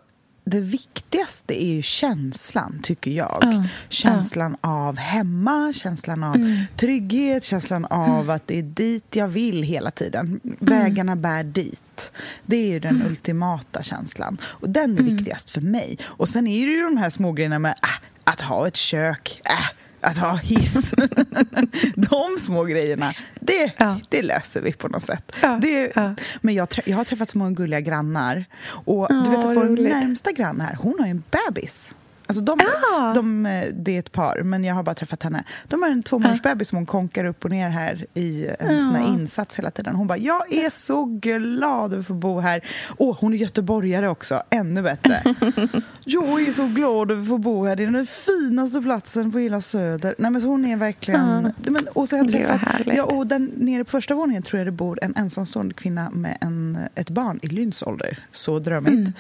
det 0.45 0.61
viktigaste 0.61 1.63
är 1.65 1.75
ju 1.75 1.83
känslan, 1.83 2.81
tycker 2.83 3.11
jag. 3.11 3.39
Ja, 3.43 3.65
Känslan 3.89 4.57
av 4.61 4.97
hemma, 4.97 5.73
känslan 5.77 6.25
av 6.25 6.35
Mm. 6.35 6.57
trygghet, 6.77 7.45
känslan 7.45 7.85
av 7.85 8.31
att 8.31 8.47
det 8.47 8.59
är 8.59 8.63
dit 8.63 9.17
jag 9.17 9.29
vill 9.29 9.63
hela 9.63 9.91
tiden. 9.91 10.27
Mm. 10.45 10.57
Vägarna 10.61 11.17
bär 11.17 11.45
dit. 11.45 12.13
Det 12.47 12.57
är 12.57 12.67
ju 12.69 12.81
den 12.81 13.03
ultimata 13.07 13.83
känslan. 13.83 14.39
Och 14.45 14.71
den 14.71 14.91
Mm. 14.91 15.07
är 15.07 15.11
viktigast 15.11 15.51
för 15.51 15.61
mig. 15.61 15.99
Och 16.03 16.29
sen 16.29 16.47
är 16.47 16.67
det 16.67 16.73
ju 16.73 16.83
de 16.83 16.97
här 16.97 17.11
små 17.11 17.33
grejerna 17.33 17.59
med 17.59 17.75
äh, 17.83 17.89
att 18.25 18.41
ha 18.41 18.69
ett 18.69 18.77
kök. 18.77 19.41
Äh, 19.45 19.53
Att 20.01 20.19
ha 20.19 20.37
hiss. 20.37 20.95
De 21.95 22.37
små 22.39 22.65
grejerna, 22.65 23.11
det, 23.41 23.73
Ja. 23.77 24.01
det 24.09 24.23
löser 24.23 24.63
vi 24.63 24.73
på 24.73 24.89
något 24.89 25.03
sätt. 25.03 25.33
Ja, 25.43 25.59
Det, 25.63 25.93
ja. 25.97 26.15
Men 26.41 26.55
jag, 26.55 26.69
jag 26.87 26.97
har 26.97 27.05
träffat 27.05 27.31
så 27.31 27.39
många 27.39 27.51
gulliga 27.51 27.81
grannar. 27.81 28.45
Och 28.67 29.09
du 29.25 29.31
vet 29.31 29.39
att 29.39 29.57
vår 29.57 29.65
roligt. 29.67 29.89
närmsta 29.93 30.33
granne 30.33 30.65
här, 30.65 30.75
hon 30.81 30.95
har 30.99 31.07
en 31.07 31.23
bebis. 31.31 31.93
Alltså 32.31 32.43
de, 32.43 32.59
Ah. 32.99 33.15
de, 33.15 33.47
eh, 33.47 33.65
det 33.73 33.95
är 33.95 33.99
ett 33.99 34.13
par, 34.13 34.43
men 34.43 34.65
jag 34.65 34.75
har 34.75 34.83
bara 34.83 34.95
träffat 34.95 35.23
henne. 35.23 35.45
De 35.69 35.83
har 35.83 35.91
en 35.91 36.03
tvåmånadersbebis 36.03 36.69
som 36.69 36.77
hon 36.79 36.87
konkar 36.87 37.25
upp 37.25 37.45
och 37.45 37.51
ner 37.51 37.69
här 37.69 38.07
i 38.15 38.47
en 38.59 38.79
sån 38.79 38.95
här 38.95 39.07
insats 39.15 39.59
hela 39.59 39.71
tiden. 39.71 39.95
Hon 39.95 40.07
bara, 40.07 40.19
jag 40.19 40.53
är 40.53 40.71
så 40.71 41.05
glad 41.05 41.93
över 41.93 42.01
att 42.01 42.07
få 42.07 42.15
bo 42.15 42.41
här. 42.41 42.65
Och 42.97 43.17
hon 43.17 43.33
är 43.35 43.37
göteborgare 43.39 44.09
också, 44.09 44.43
ännu 44.51 44.83
bättre. 44.83 45.23
jag 46.05 46.49
är 46.49 46.53
så 46.53 46.67
glad 46.67 47.11
över 47.11 47.23
att 47.23 47.29
få 47.29 47.39
bo 47.39 47.65
här. 47.67 47.77
Det 47.77 47.83
är 47.85 47.91
den 47.91 48.07
finaste 48.07 48.81
platsen 48.83 49.33
på 49.33 49.39
hela 49.39 49.61
Söder. 49.61 50.15
Nej, 50.19 50.31
men 50.31 50.43
hon 50.43 50.65
är 50.65 50.77
verkligen... 50.77 51.53
Ja. 51.65 51.71
Men, 51.71 51.89
och 51.93 52.09
så 52.09 52.17
har 52.17 52.25
jag 52.25 52.33
träffat... 52.33 52.81
Ja, 52.87 53.05
och 53.05 53.27
där 53.27 53.49
nere 53.57 53.85
på 53.85 53.91
första 53.91 54.15
våningen 54.15 54.43
tror 54.43 54.59
jag 54.59 54.67
det 54.67 54.71
bor 54.73 54.99
en 55.03 55.17
ensamstående 55.17 55.75
kvinna 55.75 56.11
med 56.11 56.39
en, 56.41 56.79
ett 56.95 57.11
barn 57.11 57.39
i 57.43 57.47
Lyns 57.47 57.83
ålder. 57.83 58.19
Så 58.31 58.59
drömmigt. 58.59 59.11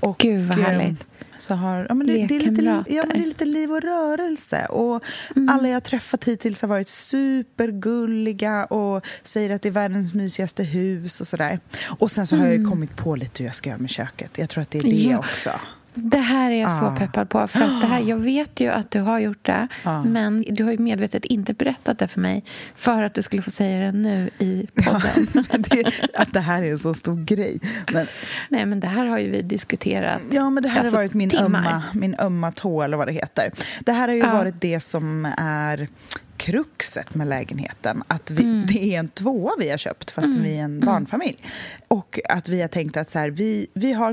Och, 0.00 0.24
Mm. 0.24 0.38
Gud, 0.38 0.48
vad 0.48 0.58
eh, 0.58 0.64
härligt. 0.64 1.06
Så 1.40 1.54
har, 1.54 1.86
ja, 1.88 1.94
men 1.94 2.06
det, 2.06 2.12
det, 2.26 2.36
är 2.36 2.40
lite, 2.40 2.84
ja, 2.88 3.04
men 3.08 3.16
det 3.18 3.24
är 3.24 3.26
lite 3.28 3.44
liv 3.44 3.70
och 3.72 3.80
rörelse. 3.82 4.66
Och 4.66 5.04
Mm. 5.36 5.48
Alla 5.48 5.68
jag 5.68 5.74
har 5.74 5.80
träffat 5.80 6.24
hittills 6.24 6.62
har 6.62 6.68
varit 6.68 6.88
supergulliga 6.88 8.64
och 8.64 9.06
säger 9.22 9.50
att 9.50 9.62
det 9.62 9.68
är 9.68 9.72
världens 9.72 10.14
mysigaste 10.14 10.62
hus 10.62 11.20
och 11.20 11.26
sådär. 11.26 11.60
Och 11.98 12.10
sen 12.10 12.26
så 12.26 12.36
har 12.36 12.46
jag 12.46 12.56
ju 12.56 12.64
kommit 12.64 12.96
på 12.96 13.16
lite 13.16 13.42
hur 13.42 13.48
jag 13.48 13.54
ska 13.54 13.68
göra 13.70 13.78
med 13.80 13.90
köket. 13.90 14.38
Jag 14.38 14.48
tror 14.50 14.62
att 14.62 14.70
det 14.70 14.78
är 14.78 14.82
det 14.82 15.00
Mm. 15.00 15.10
Ja. 15.12 15.18
också. 15.18 15.50
Det 16.02 16.18
här 16.18 16.50
är 16.50 16.60
jag 16.60 16.72
så 16.76 16.84
Ah. 16.84 16.96
peppad 16.96 17.28
på. 17.28 17.48
För 17.48 17.60
att 17.60 17.80
det 17.80 17.86
här, 17.86 18.00
jag 18.00 18.16
vet 18.16 18.60
ju 18.60 18.68
att 18.68 18.90
du 18.90 19.00
har 19.00 19.18
gjort 19.18 19.46
det, 19.46 19.68
Ah. 19.84 20.02
men 20.04 20.44
du 20.50 20.64
har 20.64 20.72
ju 20.72 20.78
medvetet 20.78 21.24
inte 21.24 21.54
berättat 21.54 21.98
det 21.98 22.08
för 22.08 22.20
mig 22.20 22.44
för 22.76 23.02
att 23.02 23.14
du 23.14 23.22
skulle 23.22 23.42
få 23.42 23.50
säga 23.50 23.78
det 23.78 23.92
nu 23.92 24.30
i 24.38 24.66
podden. 24.84 25.44
det, 25.58 25.92
att 26.14 26.32
det 26.32 26.40
här 26.40 26.62
är 26.62 26.70
en 26.70 26.78
så 26.78 26.94
stor 26.94 27.24
grej. 27.24 27.58
Men, 27.92 28.06
Nej, 28.48 28.66
men 28.66 28.80
det 28.80 28.86
här 28.86 29.06
har 29.06 29.18
ju 29.18 29.30
vi 29.30 29.42
diskuterat. 29.42 30.20
Ja, 30.30 30.50
men 30.50 30.62
det 30.62 30.68
här 30.68 30.80
Alltså, 30.80 30.96
har 30.96 31.02
varit 31.02 31.14
min 31.14 31.30
timmar. 31.30 31.44
ömma, 31.44 31.82
min 31.94 32.14
ömma 32.20 32.52
tå, 32.52 32.82
eller 32.82 32.96
vad 32.96 33.08
det 33.08 33.12
heter. 33.12 33.52
Det 33.80 33.92
här 33.92 34.08
har 34.08 34.14
ju 34.14 34.20
Ja. 34.20 34.32
varit 34.32 34.60
det 34.60 34.80
som 34.80 35.28
är 35.38 35.88
kruxet 36.36 37.14
med 37.14 37.26
lägenheten. 37.28 38.02
Att 38.08 38.30
vi, 38.30 38.42
Mm. 38.42 38.66
Det 38.66 38.94
är 38.94 38.98
en 38.98 39.08
tvåa 39.08 39.52
vi 39.58 39.70
har 39.70 39.76
köpt, 39.78 40.10
fast 40.10 40.28
vi 40.28 40.56
är 40.56 40.62
en 40.62 40.80
barnfamilj. 40.80 41.38
Och 41.88 42.20
att 42.28 42.48
vi 42.48 42.60
har 42.60 42.68
tänkt 42.68 42.96
att 42.96 43.08
så 43.08 43.18
här, 43.18 43.30
vi, 43.30 43.66
vi 43.74 43.92
har... 43.92 44.12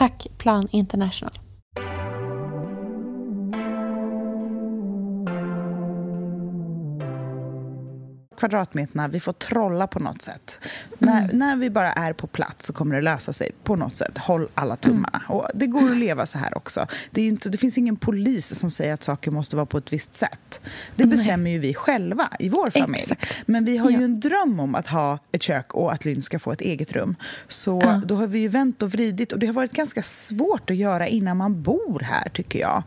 Tack 0.00 0.28
Plan 0.38 0.66
International. 0.72 1.30
Kvadratmeterna, 8.40 9.08
vi 9.08 9.20
får 9.20 9.32
trolla 9.32 9.86
på 9.86 9.98
något 9.98 10.22
sätt. 10.22 10.62
När, 10.98 11.32
när 11.32 11.56
vi 11.56 11.70
bara 11.70 11.92
är 11.92 12.12
på 12.12 12.26
plats 12.26 12.66
så 12.66 12.72
kommer 12.72 12.94
det 12.94 13.02
lösa 13.02 13.32
sig 13.32 13.50
på 13.64 13.76
något 13.76 13.96
sätt. 13.96 14.18
Håll 14.18 14.48
alla 14.54 14.76
tummarna. 14.76 15.22
Och 15.28 15.48
det 15.54 15.66
går 15.66 15.90
att 15.90 15.96
leva 15.96 16.26
så 16.26 16.38
här 16.38 16.56
också. 16.56 16.86
Det, 17.10 17.22
inte, 17.26 17.48
det 17.48 17.58
finns 17.58 17.78
ingen 17.78 17.96
polis 17.96 18.54
som 18.58 18.70
säger 18.70 18.94
att 18.94 19.02
saker 19.02 19.30
måste 19.30 19.56
vara 19.56 19.66
på 19.66 19.78
ett 19.78 19.92
visst 19.92 20.14
sätt. 20.14 20.60
Det 20.96 21.04
bestämmer 21.06 21.50
ju 21.50 21.58
vi 21.58 21.74
själva 21.74 22.28
i 22.38 22.48
vår 22.48 22.70
familj. 22.70 23.02
Exakt. 23.02 23.42
Men 23.46 23.64
vi 23.64 23.76
har 23.76 23.90
Ja. 23.90 23.98
ju 23.98 24.04
en 24.04 24.20
dröm 24.20 24.60
om 24.60 24.74
att 24.74 24.86
ha 24.86 25.18
ett 25.32 25.42
kök 25.42 25.74
och 25.74 25.92
att 25.92 26.04
Lynn 26.04 26.22
ska 26.22 26.38
få 26.38 26.52
ett 26.52 26.60
eget 26.60 26.92
rum. 26.92 27.16
Så 27.48 27.80
Ja. 27.84 28.02
då 28.06 28.14
har 28.16 28.26
vi 28.26 28.38
ju 28.38 28.48
vänt 28.48 28.82
och 28.82 28.90
vridit 28.90 29.32
och 29.32 29.38
det 29.38 29.46
har 29.46 29.54
varit 29.54 29.72
ganska 29.72 30.02
svårt 30.02 30.70
att 30.70 30.76
göra 30.76 31.08
innan 31.08 31.36
man 31.36 31.62
bor 31.62 32.00
här 32.00 32.28
tycker 32.28 32.58
jag 32.60 32.82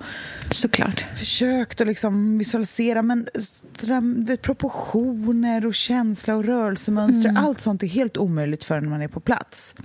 Såklart. 0.52 1.06
försökt 1.16 1.82
att 1.82 1.88
liksom 1.88 2.38
visualisera, 2.38 3.02
men 3.02 3.28
sådär, 3.76 4.26
vet, 4.26 4.42
proportioner 5.44 5.66
och 5.68 5.74
känsla 5.76 6.36
och 6.36 6.44
rörelsemönster, 6.46 7.34
allt 7.38 7.62
sånt 7.62 7.84
är 7.84 7.88
helt 7.88 8.18
omöjligt 8.18 8.64
förrän 8.64 8.90
man 8.90 9.02
är 9.02 9.08
på 9.08 9.20
plats. 9.20 9.76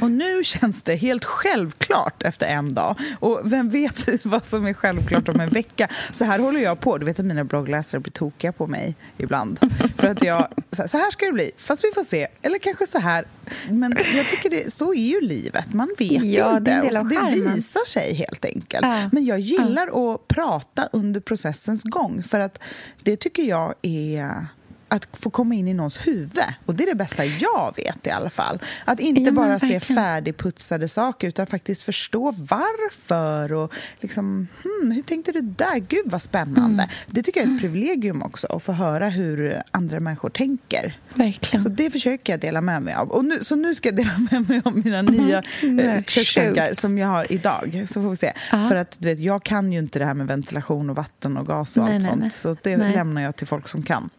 Och 0.00 0.10
nu 0.10 0.44
känns 0.44 0.82
det 0.82 0.94
helt 0.94 1.24
självklart 1.24 2.22
efter 2.22 2.46
en 2.46 2.74
dag. 2.74 2.96
Och 3.20 3.40
vem 3.44 3.68
vet 3.70 4.24
vad 4.24 4.44
som 4.46 4.66
är 4.66 4.72
självklart 4.72 5.28
om 5.28 5.40
en 5.40 5.48
vecka? 5.48 5.88
Så 6.10 6.24
här 6.24 6.38
håller 6.38 6.60
jag 6.60 6.80
på. 6.80 6.98
Du 6.98 7.06
vet 7.06 7.18
att 7.20 7.26
mina 7.26 7.44
bloggläsare 7.44 8.00
blir 8.00 8.12
tokiga 8.12 8.52
på 8.52 8.66
mig 8.66 8.94
ibland. 9.18 9.58
För 9.96 10.08
att 10.08 10.24
jag, 10.24 10.48
så 10.72 10.82
här, 10.82 11.10
ska 11.10 11.26
det 11.26 11.32
bli, 11.32 11.50
fast 11.56 11.84
vi 11.84 11.88
får 11.94 12.02
se. 12.02 12.26
Eller 12.42 12.58
kanske 12.58 12.86
så 12.86 12.98
här. 12.98 13.24
Men 13.70 13.94
jag 14.16 14.28
tycker 14.28 14.50
det, 14.50 14.72
så 14.72 14.94
är 14.94 15.08
ju 15.08 15.20
livet. 15.20 15.72
Man 15.74 15.88
vet 15.98 16.22
Ja, 16.24 16.56
inte. 16.56 16.80
det 17.02 17.02
det 17.10 17.54
visar 17.54 17.86
sig 17.88 18.14
helt 18.14 18.44
enkelt. 18.44 18.86
Ja. 18.86 19.08
Men 19.12 19.24
jag 19.24 19.40
gillar 19.40 20.14
att 20.14 20.28
prata 20.28 20.88
under 20.92 21.20
processens 21.20 21.82
gång 21.82 22.22
för 22.22 22.40
att 22.40 22.58
det 23.02 23.16
tycker 23.16 23.42
jag 23.42 23.74
är 23.82 24.46
att 24.90 25.08
få 25.12 25.30
komma 25.30 25.54
in 25.54 25.68
i 25.68 25.74
någons 25.74 25.98
huvud. 26.06 26.44
Och 26.66 26.74
det 26.74 26.84
är 26.84 26.86
det 26.86 26.94
bästa 26.94 27.24
jag 27.24 27.74
vet 27.76 28.06
i 28.06 28.10
alla 28.10 28.30
fall. 28.30 28.58
Att 28.84 29.00
inte 29.00 29.20
Ja, 29.20 29.32
bara 29.32 29.58
se 29.58 29.80
färdigputsade 29.80 30.88
saker 30.88 31.28
utan 31.28 31.46
faktiskt 31.46 31.82
förstå 31.82 32.30
varför 32.38 33.52
och 33.52 33.72
liksom, 34.00 34.48
hmm, 34.62 34.90
hur 34.90 35.02
tänkte 35.02 35.32
du 35.32 35.40
där? 35.40 35.78
Gud 35.78 36.04
vad 36.10 36.22
spännande. 36.22 36.82
Mm. 36.82 36.94
Det 37.06 37.22
tycker 37.22 37.40
jag 37.40 37.50
är 37.50 37.54
ett 37.54 37.60
privilegium 37.60 38.22
också, 38.22 38.46
att 38.46 38.62
få 38.62 38.72
höra 38.72 39.08
hur 39.08 39.62
andra 39.70 40.00
människor 40.00 40.30
tänker. 40.30 40.98
Verkligen. 41.14 41.62
Så 41.62 41.68
det 41.68 41.90
försöker 41.90 42.32
jag 42.32 42.40
dela 42.40 42.60
med 42.60 42.82
mig 42.82 42.94
av. 42.94 43.10
Och 43.10 43.24
nu, 43.24 43.38
så 43.44 43.56
nu 43.56 43.74
ska 43.74 43.88
jag 43.88 43.96
dela 43.96 44.18
med 44.30 44.48
mig 44.48 44.62
av 44.64 44.76
mina 44.84 45.02
nya 45.02 45.38
eh, 45.38 45.42
Nej, 45.70 46.04
kökstankar 46.06 46.72
som 46.72 46.98
jag 46.98 47.08
har 47.08 47.32
idag. 47.32 47.84
Så 47.88 48.02
får 48.02 48.10
vi 48.10 48.16
se. 48.16 48.32
Ja. 48.52 48.68
För 48.68 48.76
att 48.76 48.96
du 49.00 49.08
vet, 49.08 49.20
jag 49.20 49.42
kan 49.42 49.72
ju 49.72 49.78
inte 49.78 49.98
det 49.98 50.04
här 50.04 50.14
med 50.14 50.26
ventilation 50.26 50.90
och 50.90 50.96
vatten 50.96 51.36
och 51.36 51.46
gas 51.46 51.76
och 51.76 51.84
Nej, 51.84 51.94
allt 51.94 52.04
nej, 52.04 52.10
sånt. 52.10 52.20
nej. 52.20 52.30
Så 52.30 52.56
det 52.62 52.76
lämnar 52.76 53.22
jag 53.22 53.36
till 53.36 53.46
folk 53.46 53.68
som 53.68 53.82
kan. 53.82 54.10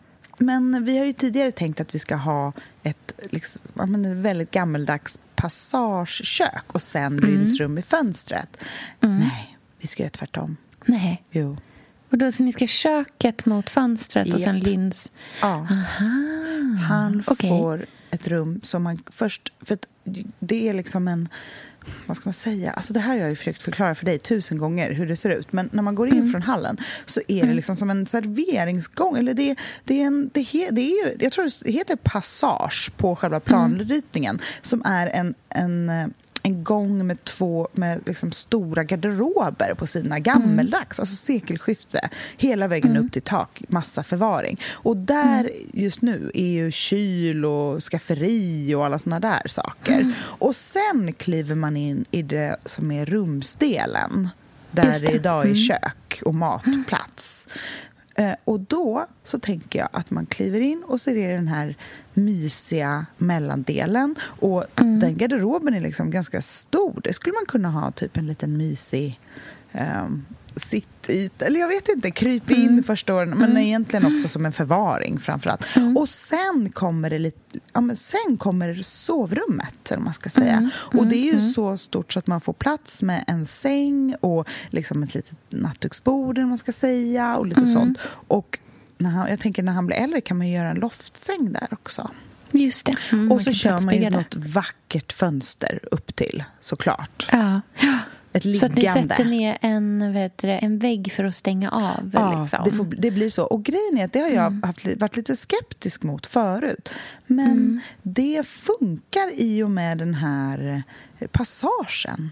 Men 0.42 0.84
vi 0.84 0.98
har 0.98 1.06
ju 1.06 1.14
tidigare 1.14 1.52
tänkt 1.52 1.82
att 1.82 1.96
vi 1.96 2.00
ska 2.00 2.16
ha 2.16 2.54
ett, 2.84 3.12
liksom, 3.30 3.62
ja, 3.76 3.86
men 3.86 4.06
ett 4.06 4.18
väldigt 4.18 4.52
gammeldags 4.52 5.20
passagekök 5.36 6.64
och 6.72 6.82
sen 6.82 7.06
Mm. 7.20 7.26
rymdsrum 7.26 7.78
i 7.78 7.82
fönstret. 7.82 8.58
Nej, 9.00 9.58
vi 9.82 9.88
ska 9.88 10.04
göra 10.04 10.12
tvärtom. 10.12 10.58
Nej. 10.86 11.24
Jo. 11.32 11.58
Och 12.12 12.18
då 12.18 12.32
så 12.32 12.44
ni 12.44 12.54
ska 12.54 12.68
köket 12.68 13.46
mot 13.46 13.70
fönstret 13.70 14.34
och 14.34 14.42
sen. 14.42 14.60
Lyns... 14.60 15.12
Ja. 15.42 15.48
Aha. 15.48 16.06
Han 16.90 17.24
Okej. 17.28 17.50
får 17.50 17.86
ett 18.12 18.28
rum 18.28 18.60
som 18.64 18.84
man 18.84 19.04
först... 19.12 19.54
För 19.62 19.74
att 19.74 19.86
det 20.40 20.70
är 20.70 20.74
liksom 20.74 21.08
en... 21.08 21.30
Vad 22.06 22.18
ska 22.18 22.28
man 22.30 22.34
säga? 22.34 22.72
Alltså 22.72 22.94
det 22.94 23.00
här 23.00 23.12
har 23.14 23.20
jag 23.20 23.30
ju 23.30 23.36
försökt 23.36 23.62
förklara 23.62 23.96
för 23.96 24.06
dig 24.06 24.20
tusen 24.20 24.58
gånger 24.58 24.92
hur 24.92 25.08
det 25.08 25.16
ser 25.16 25.30
ut. 25.30 25.54
Men 25.54 25.70
när 25.74 25.84
man 25.84 25.96
går 25.96 26.08
in 26.08 26.14
Mm. 26.18 26.32
från 26.32 26.42
hallen 26.42 26.78
så 27.06 27.22
är 27.28 27.46
det 27.46 27.54
liksom 27.54 27.76
som 27.76 27.90
en 27.90 28.06
serveringsgång. 28.06 29.18
Eller 29.18 29.34
det, 29.34 29.56
det 29.84 30.02
är 30.02 30.08
en, 30.08 30.30
det, 30.34 30.42
he, 30.42 30.68
det 30.72 30.82
är 30.82 31.08
ju, 31.08 31.16
jag 31.20 31.32
tror 31.32 31.64
det 31.64 31.72
heter 31.72 31.96
passage 31.96 32.92
på 32.98 33.16
själva 33.16 33.36
Mm. 33.38 33.46
planritningen. 33.46 34.40
Som 34.62 34.82
är 34.86 35.08
en, 35.08 35.34
en, 35.50 35.90
eh, 35.90 36.08
en 36.44 36.64
gång 36.64 37.08
med 37.08 37.24
två 37.24 37.68
med 37.74 38.02
liksom 38.06 38.32
stora 38.32 38.84
garderober 38.84 39.74
på 39.74 39.88
sidorna. 39.88 40.20
Gammeldags, 40.20 41.00
alltså 41.00 41.16
sekelskifte. 41.16 42.10
Hela 42.38 42.68
vägen 42.68 42.98
upp 42.98 43.12
till 43.12 43.22
tak, 43.22 43.62
massa 43.68 44.04
förvaring. 44.04 44.60
Och 44.74 44.98
där 44.98 45.52
just 45.74 46.02
nu 46.02 46.32
är 46.34 46.48
ju 46.52 46.72
kyl 46.72 47.46
och 47.46 47.84
skafferi 47.84 48.76
och 48.76 48.86
alla 48.86 49.00
såna 49.00 49.20
där 49.20 49.42
saker. 49.48 50.14
Och 50.22 50.56
sen 50.56 51.14
kliver 51.18 51.56
man 51.56 51.78
in 51.78 52.06
i 52.12 52.22
det 52.22 52.56
som 52.66 52.92
är 52.92 53.06
rumsdelen. 53.06 54.30
Där 54.72 54.84
det. 54.84 55.06
det 55.08 55.12
idag 55.12 55.42
är 55.42 55.46
Mm. 55.46 55.56
kök 55.56 56.22
och 56.26 56.36
matplats. 56.36 57.48
Eh, 58.22 58.36
och 58.44 58.60
då 58.60 59.06
så 59.24 59.40
tänker 59.40 59.80
jag 59.80 59.90
att 59.94 60.12
man 60.12 60.26
kliver 60.26 60.62
in 60.62 60.84
och 60.88 61.02
så 61.02 61.10
är 61.10 61.16
det 61.16 61.34
den 61.34 61.48
här 61.48 61.76
mysiga 62.14 63.06
mellandelen. 63.18 64.16
Och 64.24 64.66
den 64.76 65.18
garderoben 65.18 65.74
är 65.74 65.82
liksom 65.82 66.12
ganska 66.12 66.42
stor. 66.42 67.02
Det 67.04 67.14
skulle 67.14 67.34
man 67.34 67.46
kunna 67.46 67.70
ha 67.70 67.92
typ 67.92 68.18
en 68.18 68.28
liten 68.28 68.58
mysig 68.58 69.20
um, 69.72 70.26
sittyta, 70.56 71.46
eller 71.46 71.60
jag 71.60 71.68
vet 71.68 71.90
inte, 71.90 72.12
kryp 72.12 72.52
in 72.52 72.68
mm. 72.70 72.84
första 72.84 73.16
åren, 73.16 73.30
men 73.30 73.50
mm. 73.50 73.58
egentligen 73.58 74.16
också 74.16 74.28
som 74.28 74.46
en 74.46 74.52
förvaring 74.52 75.20
framförallt. 75.20 75.76
Mm. 75.76 75.98
Och 75.98 76.10
sen 76.10 76.72
kommer 76.74 77.10
det 77.10 77.20
lite, 77.20 77.60
ja, 77.74 77.82
men 77.82 77.96
sen 77.96 78.38
kommer 78.38 78.82
sovrummet, 78.82 79.92
eller 79.92 80.04
man 80.04 80.14
ska 80.14 80.30
säga. 80.30 80.58
Mm. 80.58 80.70
Och 80.76 81.08
det 81.08 81.16
är 81.16 81.26
ju 81.26 81.38
mm. 81.38 81.48
så 81.48 81.78
stort 81.78 82.14
så 82.14 82.20
att 82.20 82.28
man 82.28 82.42
får 82.42 82.54
plats 82.54 83.02
med 83.02 83.24
en 83.28 83.46
säng 83.46 84.16
och 84.22 84.48
liksom 84.70 85.04
ett 85.04 85.14
litet 85.14 85.38
nattduksbord, 85.50 86.38
eller 86.38 86.48
man 86.48 86.58
ska 86.58 86.72
säga, 86.72 87.38
och 87.38 87.46
lite 87.46 87.62
mm. 87.62 87.74
sånt. 87.74 87.98
Och 88.28 88.60
när 88.98 89.10
han, 89.10 89.30
jag 89.30 89.40
tänker 89.40 89.64
när 89.64 89.72
han 89.72 89.86
blir 89.86 89.98
äldre 89.98 90.22
kan 90.22 90.38
man 90.38 90.50
göra 90.50 90.70
en 90.70 90.78
loftsäng 90.78 91.54
där 91.54 91.68
också. 91.72 92.10
Just 92.52 92.86
det. 92.86 92.96
Mm, 93.12 93.32
och 93.32 93.42
så 93.42 93.54
kör 93.54 93.80
man 93.80 93.96
ju 93.96 94.10
något 94.10 94.36
vackert 94.36 95.14
fönster 95.14 95.80
upp 95.92 96.16
till 96.16 96.44
såklart. 96.60 97.30
Ja. 97.32 97.62
Ett 98.34 98.46
liggande. 98.46 98.60
Så 98.60 98.66
att 98.66 98.96
ni 98.96 99.10
sätter 99.10 99.26
ner 99.26 99.58
en, 99.62 100.14
vet 100.14 100.38
du, 100.38 100.48
en 100.50 100.80
vägg 100.80 101.12
för 101.12 101.24
att 101.24 101.36
stänga 101.36 101.72
av? 101.72 102.12
Ja, 102.14 102.42
liksom. 102.42 102.60
det, 102.66 102.72
får, 102.72 102.86
det, 102.86 103.12
blir 103.12 103.30
så. 103.30 103.44
Och 103.44 103.64
grejen 103.64 103.98
är 103.98 104.06
att 104.06 104.14
det 104.14 104.20
har 104.20 104.30
jag 104.30 104.48
mm. 104.48 104.64
haft, 104.64 104.86
varit 104.98 105.16
lite 105.16 105.36
skeptisk 105.36 106.04
mot 106.04 106.28
förut. 106.28 106.90
Men 107.28 107.52
mm. 107.52 107.80
det 108.02 108.48
funkar 108.48 109.32
i 109.36 109.64
och 109.64 109.72
med 109.72 109.98
den 109.98 110.14
här 110.14 110.84
passagen. 111.32 112.32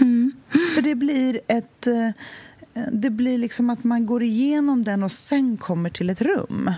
Mm. 0.00 0.32
För 0.74 0.82
det 0.82 0.94
blir 0.94 1.40
ett... 1.46 1.86
Eh, 1.86 2.10
det 2.92 3.10
blir 3.10 3.38
liksom 3.38 3.70
att 3.70 3.84
man 3.84 4.06
går 4.06 4.22
igenom 4.22 4.84
den 4.84 5.02
och 5.02 5.12
sen 5.12 5.56
kommer 5.56 5.90
till 5.90 6.10
ett 6.10 6.22
rum. 6.22 6.70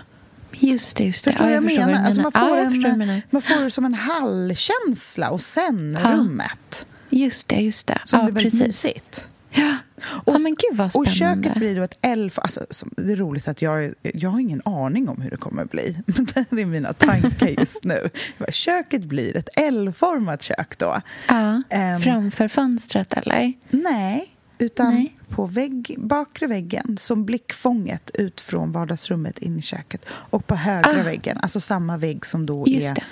Just 0.51 0.97
det. 0.97 1.03
Just 1.03 1.25
det. 1.25 1.31
Förstår 1.31 1.47
ja, 1.47 1.53
jag, 1.53 1.71
jag 1.71 1.87
menar? 1.87 2.05
Alltså 2.05 2.21
man, 2.21 2.31
får 2.31 2.57
ja, 2.57 2.65
en, 2.65 3.21
man 3.29 3.41
får 3.41 3.63
det 3.63 3.71
som 3.71 3.85
en 3.85 3.93
hallkänsla 3.93 5.29
och 5.29 5.41
sen 5.41 5.97
ja. 6.03 6.11
rummet. 6.11 6.86
Just 7.09 7.47
det, 7.47 7.55
just 7.55 7.87
det. 7.87 8.01
Som 8.03 8.19
ja, 8.19 8.25
blir 8.25 8.33
väldigt 8.33 8.53
precis. 8.53 8.85
mysigt. 8.85 9.27
Ja. 9.51 9.77
Och, 10.25 10.33
ja, 10.33 10.37
men 10.37 10.55
gud 10.55 10.77
vad 10.77 10.91
spännande. 10.91 11.09
Och 11.09 11.15
köket 11.15 11.55
blir 11.55 11.75
då 11.75 11.83
ett 11.83 11.97
elf... 12.01 12.39
Alltså, 12.39 12.65
det 12.97 13.11
är 13.11 13.15
roligt 13.15 13.47
att 13.47 13.61
jag, 13.61 13.93
jag 14.01 14.29
har 14.29 14.39
ingen 14.39 14.61
aning 14.65 15.09
om 15.09 15.21
hur 15.21 15.29
det 15.29 15.37
kommer 15.37 15.63
att 15.63 15.71
bli. 15.71 15.97
Men 16.05 16.45
det 16.49 16.61
är 16.61 16.65
mina 16.65 16.93
tankar 16.93 17.47
just 17.47 17.83
nu. 17.83 18.09
Köket 18.49 19.03
blir 19.03 19.37
ett 19.37 19.49
L-format 19.55 20.41
kök 20.41 20.77
då. 20.77 21.01
Ja, 21.27 21.61
um, 21.93 22.01
framför 22.01 22.47
fönstret 22.47 23.13
eller? 23.13 23.53
Nej, 23.69 24.27
utan 24.57 24.93
Nej. 24.93 25.17
på 25.29 25.45
vägg, 25.45 25.95
bakre 25.97 26.47
väggen 26.47 26.97
som 26.99 27.25
blickfånget 27.25 28.11
ut 28.13 28.41
från 28.41 28.71
vardagsrummet 28.71 29.37
in 29.37 29.59
i 29.59 29.61
köket. 29.61 30.05
Och 30.09 30.47
på 30.47 30.55
högra 30.55 31.01
ah. 31.01 31.03
väggen, 31.03 31.37
alltså 31.41 31.59
samma 31.59 31.97
vägg 31.97 32.25
som 32.25 32.45
då 32.45 32.67
just 32.67 32.91
är 32.91 32.95
det. 32.95 33.03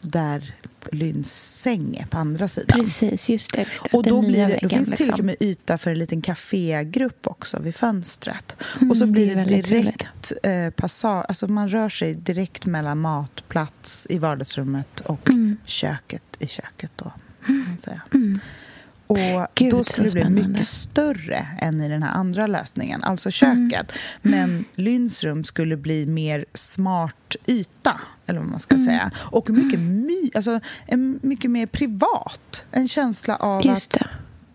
där 0.00 0.54
Lynns 0.92 1.60
säng 1.60 1.96
är 1.96 2.06
på 2.06 2.18
andra 2.18 2.48
sidan. 2.48 2.80
Precis, 2.80 3.28
just 3.28 3.52
det. 3.54 3.60
Just 3.60 3.84
det. 3.84 3.96
Och 3.96 4.02
då, 4.02 4.20
blir 4.20 4.48
det, 4.48 4.58
då 4.62 4.68
finns 4.68 4.88
det 4.88 5.04
liksom. 5.04 5.26
med 5.26 5.36
yta 5.40 5.78
för 5.78 5.90
en 5.90 5.98
liten 5.98 6.22
kafégrupp 6.22 7.26
också 7.26 7.60
vid 7.60 7.74
fönstret. 7.74 8.56
Mm, 8.76 8.90
och 8.90 8.96
så 8.96 9.06
blir 9.06 9.36
det, 9.36 9.44
det 9.44 9.62
direkt 9.62 10.32
eh, 10.42 10.70
passage, 10.70 11.24
alltså 11.28 11.48
man 11.48 11.68
rör 11.68 11.88
sig 11.88 12.14
direkt 12.14 12.66
mellan 12.66 13.00
matplats 13.00 14.06
i 14.10 14.18
vardagsrummet 14.18 15.00
och 15.00 15.28
mm. 15.28 15.56
köket 15.64 16.22
i 16.38 16.46
köket 16.46 16.92
då, 16.96 17.12
kan 17.46 17.66
man 17.68 17.78
säga. 17.78 18.02
Mm. 18.14 18.40
Och 19.06 19.18
Gud, 19.54 19.70
då 19.70 19.84
skulle 19.84 20.08
det 20.08 20.24
bli 20.24 20.44
mycket 20.44 20.68
större 20.68 21.46
än 21.60 21.80
i 21.80 21.88
den 21.88 22.02
här 22.02 22.14
andra 22.14 22.46
lösningen, 22.46 23.04
alltså 23.04 23.30
köket. 23.30 23.92
Mm. 24.22 24.40
Men 24.40 24.64
Lynns 24.74 25.22
rum 25.22 25.44
skulle 25.44 25.76
bli 25.76 26.06
mer 26.06 26.44
smart 26.54 27.36
yta, 27.46 28.00
eller 28.26 28.40
vad 28.40 28.48
man 28.48 28.60
ska 28.60 28.74
mm. 28.74 28.86
säga. 28.86 29.10
Och 29.16 29.50
mycket, 29.50 29.80
my, 29.80 30.30
alltså, 30.34 30.60
mycket 31.22 31.50
mer 31.50 31.66
privat. 31.66 32.66
En 32.70 32.88
känsla 32.88 33.36
av 33.36 33.66
Just 33.66 33.96
att 33.96 34.06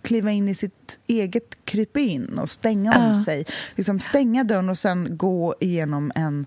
kliva 0.02 0.32
in 0.32 0.50
i 0.50 0.56
sitt 0.56 1.00
eget 1.08 1.66
krypa 1.66 2.00
in 2.00 2.40
och 2.40 2.50
stänga 2.50 2.98
uh. 2.98 3.10
om 3.10 3.16
sig. 3.16 3.46
Liksom 3.76 4.00
stänga 4.00 4.44
dörren 4.44 4.70
och 4.70 4.78
sen 4.78 5.18
gå 5.18 5.56
igenom 5.60 6.12
en 6.16 6.46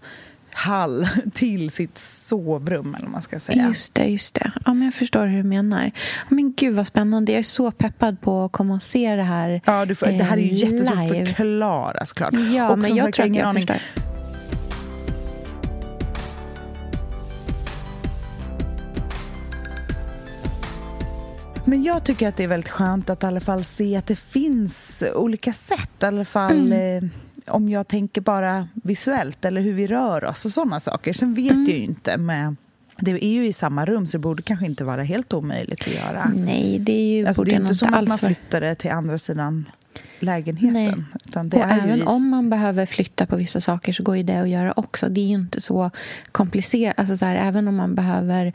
hall 0.55 1.09
till 1.35 1.71
sitt 1.71 1.99
sovrum, 1.99 2.95
eller 2.95 3.09
man 3.09 3.23
ska 3.23 3.41
säga. 3.41 3.67
Just 3.69 3.95
det, 3.95 4.05
just 4.05 4.35
det. 4.35 4.53
Ja, 4.65 4.75
men 4.75 4.85
jag 4.85 4.95
förstår 4.95 5.27
hur 5.27 5.37
du 5.37 5.49
menar. 5.49 5.91
Men 6.29 6.53
gud 6.53 6.75
vad 6.75 6.87
spännande. 6.87 7.33
Jag 7.33 7.39
är 7.39 7.43
så 7.43 7.71
peppad 7.71 8.21
på 8.21 8.45
att 8.45 8.53
komma 8.53 8.75
och 8.75 8.83
se 8.83 9.17
det 9.17 9.23
här 9.23 9.61
Ja, 9.65 9.85
du 9.85 9.95
får, 9.95 10.09
eh, 10.09 10.19
det 10.19 10.25
här 10.25 10.37
är 10.37 10.41
ju 10.41 10.49
eh, 10.49 10.73
jättesvårt 10.73 10.99
att 10.99 11.29
förklara 11.29 12.05
såklart. 12.05 12.35
Ja, 12.55 12.71
och 12.71 12.79
men 12.79 12.97
jag 12.97 13.13
tror 13.13 13.27
att 13.27 13.37
jag 13.37 13.47
aning. 13.47 13.67
förstår. 13.67 14.03
Men 21.65 21.83
jag 21.83 22.05
tycker 22.05 22.29
att 22.29 22.37
det 22.37 22.45
är 22.45 22.49
väldigt 22.49 22.71
skönt 22.71 23.11
att 23.11 23.23
i 23.23 23.27
alla 23.27 23.41
fall 23.41 23.65
se 23.65 23.97
att 23.97 24.07
det 24.07 24.17
finns 24.17 25.05
olika 25.15 25.53
sätt. 25.53 25.91
I 26.03 26.05
alla 26.05 26.25
fall 26.25 26.73
mm. 26.73 27.11
Om 27.49 27.69
jag 27.69 27.89
tänker 27.89 28.21
bara 28.21 28.69
visuellt 28.73 29.45
eller 29.45 29.61
hur 29.61 29.75
vi 29.75 29.87
rör 29.87 30.25
oss 30.25 30.45
och 30.45 30.53
sådana 30.53 30.81
saker. 30.81 31.13
Sen 31.13 31.35
vet 31.35 31.53
mm. 31.53 31.65
jag 31.65 31.77
ju 31.77 31.85
inte 31.85 32.17
med 32.17 32.57
det 33.05 33.25
är 33.25 33.33
ju 33.33 33.47
i 33.47 33.53
samma 33.53 33.85
rum, 33.87 34.07
så 34.07 34.17
det 34.17 34.23
borde 34.23 34.43
kanske 34.43 34.67
inte 34.67 34.85
vara 34.85 35.03
helt 35.03 35.33
omöjligt 35.33 35.81
att 35.81 35.95
göra. 35.95 36.33
Nej, 36.37 36.79
det 36.79 36.93
är 36.93 37.17
ju 37.17 37.27
alltså, 37.27 37.45
Det 37.45 37.53
är 37.53 37.61
inte 37.61 37.75
som 37.75 37.95
att 37.95 38.09
man 38.09 38.19
flyttar 38.19 38.61
det 38.61 38.75
till 38.75 38.91
andra 38.91 39.19
sidan 39.19 39.67
lägenheten. 40.19 40.73
Nej. 40.73 40.95
Utan 41.29 41.49
det 41.49 41.57
och 41.57 41.63
är 41.63 41.79
även 41.79 41.99
ju 41.99 42.05
om 42.05 42.29
man 42.29 42.51
behöver 42.51 42.87
flytta 42.87 43.27
på 43.27 43.37
vissa 43.37 43.61
saker 43.61 43.93
så 43.93 44.03
går 44.03 44.17
ju 44.17 44.23
det 44.23 44.37
att 44.37 44.49
göra 44.49 44.73
också. 44.77 45.09
Det 45.09 45.21
är 45.21 45.27
ju 45.27 45.35
inte 45.35 45.61
så 45.61 45.91
komplicerat. 46.33 46.99
Alltså 46.99 47.17
så 47.17 47.25
här, 47.25 47.37
även 47.37 47.69
om 47.69 47.77
man 47.77 47.95
behöver 47.95 48.53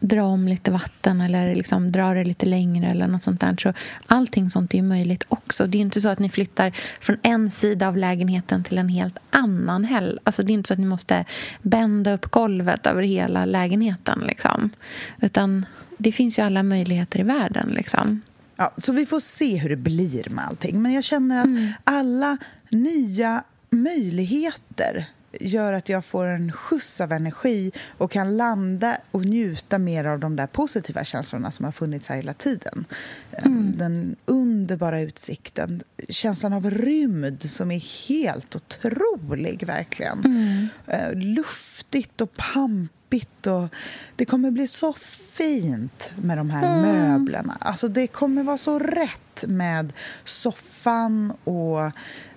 dra 0.00 0.22
om 0.24 0.48
lite 0.48 0.70
vatten 0.70 1.20
eller 1.20 1.54
liksom 1.54 1.92
dra 1.92 2.14
det 2.14 2.24
lite 2.24 2.46
längre 2.46 2.90
eller 2.90 3.06
något 3.06 3.22
sånt 3.22 3.40
där. 3.40 3.56
Så 3.62 3.72
allting 4.06 4.50
sånt 4.50 4.74
är 4.74 4.78
ju 4.78 4.84
möjligt 4.84 5.24
också. 5.28 5.66
Det 5.66 5.78
är 5.78 5.82
inte 5.82 6.00
så 6.00 6.08
att 6.08 6.18
ni 6.18 6.30
flyttar 6.30 6.72
från 7.00 7.16
en 7.22 7.50
sida 7.50 7.88
av 7.88 7.96
lägenheten 7.96 8.64
till 8.64 8.78
en 8.78 8.88
helt 8.88 9.18
annan 9.30 9.84
heller. 9.84 10.18
Alltså 10.24 10.42
det 10.42 10.52
är 10.52 10.54
inte 10.54 10.68
så 10.68 10.74
att 10.74 10.80
ni 10.80 10.86
måste 10.86 11.24
bända 11.62 12.12
upp 12.12 12.30
golvet 12.30 12.86
över 12.86 13.02
hela 13.02 13.44
lägenheten. 13.44 14.22
Liksom. 14.26 14.70
Utan 15.20 15.66
det 15.98 16.12
finns 16.12 16.38
ju 16.38 16.42
alla 16.42 16.62
möjligheter 16.62 17.20
i 17.20 17.22
världen. 17.22 17.68
Liksom. 17.68 18.22
Ja, 18.56 18.74
så 18.76 18.92
vi 18.92 19.06
får 19.06 19.20
se 19.20 19.56
hur 19.56 19.68
det 19.68 19.76
blir 19.76 20.30
med 20.30 20.46
allting. 20.46 20.82
Men 20.82 20.92
jag 20.92 21.04
känner 21.04 21.38
att 21.38 21.46
mm. 21.46 21.72
alla 21.84 22.38
nya 22.70 23.44
möjligheter 23.70 25.10
gör 25.40 25.72
att 25.72 25.88
jag 25.88 26.04
får 26.04 26.24
en 26.24 26.52
skjuts 26.52 27.00
av 27.00 27.12
energi 27.12 27.72
och 27.98 28.10
kan 28.10 28.36
landa 28.36 28.98
och 29.10 29.24
njuta 29.24 29.78
mer 29.78 30.04
av 30.04 30.18
de 30.18 30.36
där 30.36 30.46
positiva 30.46 31.04
känslorna 31.04 31.52
som 31.52 31.64
har 31.64 31.72
funnits 31.72 32.08
här 32.08 32.16
hela 32.16 32.34
tiden. 32.34 32.84
Mm. 33.32 33.72
Den 33.76 34.16
underbara 34.26 35.00
utsikten, 35.00 35.82
känslan 36.08 36.52
av 36.52 36.70
rymd 36.70 37.50
som 37.50 37.70
är 37.70 38.08
helt 38.08 38.56
otrolig, 38.56 39.66
verkligen. 39.66 40.24
Mm. 40.24 40.68
Eh, 40.86 41.14
luftigt 41.14 42.20
och 42.20 42.36
pampigt. 42.36 43.46
Och 43.46 43.68
det 44.16 44.24
kommer 44.24 44.50
bli 44.50 44.66
så 44.66 44.92
fint 45.32 46.10
med 46.16 46.38
de 46.38 46.50
här 46.50 46.78
mm. 46.78 46.82
möblerna. 46.82 47.56
Alltså 47.60 47.88
det 47.88 48.06
kommer 48.06 48.42
vara 48.42 48.58
så 48.58 48.78
rätt 48.78 49.44
med 49.46 49.92
soffan 50.24 51.32
och 51.44 51.92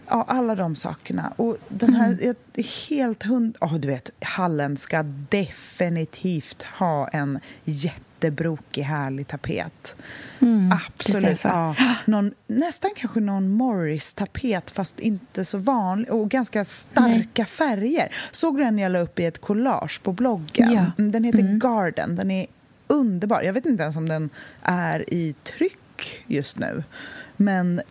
Ja, 0.10 0.26
alla 0.28 0.56
de 0.56 0.76
sakerna. 0.76 1.34
Och 1.36 1.58
den 1.70 1.94
här, 1.94 2.08
mm. 2.08 2.36
jag, 2.54 2.64
helt 2.90 3.24
hund... 3.24 3.58
Oh, 3.62 3.76
du 3.76 3.88
vet, 3.88 4.12
hallen 4.22 4.78
ska 4.78 5.04
definitivt 5.30 6.64
ha 6.64 7.08
en 7.08 7.40
jättebrokig, 7.64 8.82
härlig 8.82 9.28
tapet. 9.28 9.96
Mm, 10.40 10.72
Absolut. 10.72 11.44
Ja. 11.44 11.76
Någon, 12.06 12.34
nästan 12.48 12.92
kanske 12.96 13.20
någon 13.20 13.50
Morris-tapet, 13.50 14.72
fast 14.72 15.00
inte 15.00 15.46
så 15.46 15.58
vanlig. 15.58 16.12
Och 16.12 16.30
ganska 16.30 16.66
starka 16.66 17.30
Nej. 17.36 17.46
färger. 17.46 18.16
Såg 18.32 18.58
du 18.58 18.64
den 18.64 18.80
jag 18.80 18.92
la 18.92 19.00
upp 19.00 19.20
i 19.20 19.26
ett 19.26 19.42
collage 19.42 20.04
på 20.04 20.14
bloggen? 20.14 20.72
Ja. 20.72 20.86
Mm, 20.98 21.12
den 21.12 21.24
heter 21.24 21.40
mm. 21.40 21.60
Garden. 21.60 22.16
Den 22.16 22.32
är 22.32 22.48
underbar. 22.88 23.42
Jag 23.42 23.54
vet 23.54 23.66
inte 23.66 23.84
ens 23.84 23.98
om 23.98 24.10
den 24.10 24.30
är 24.62 25.14
i 25.14 25.36
tryck 25.44 26.24
just 26.28 26.60
nu. 26.60 26.84
Men 27.38 27.82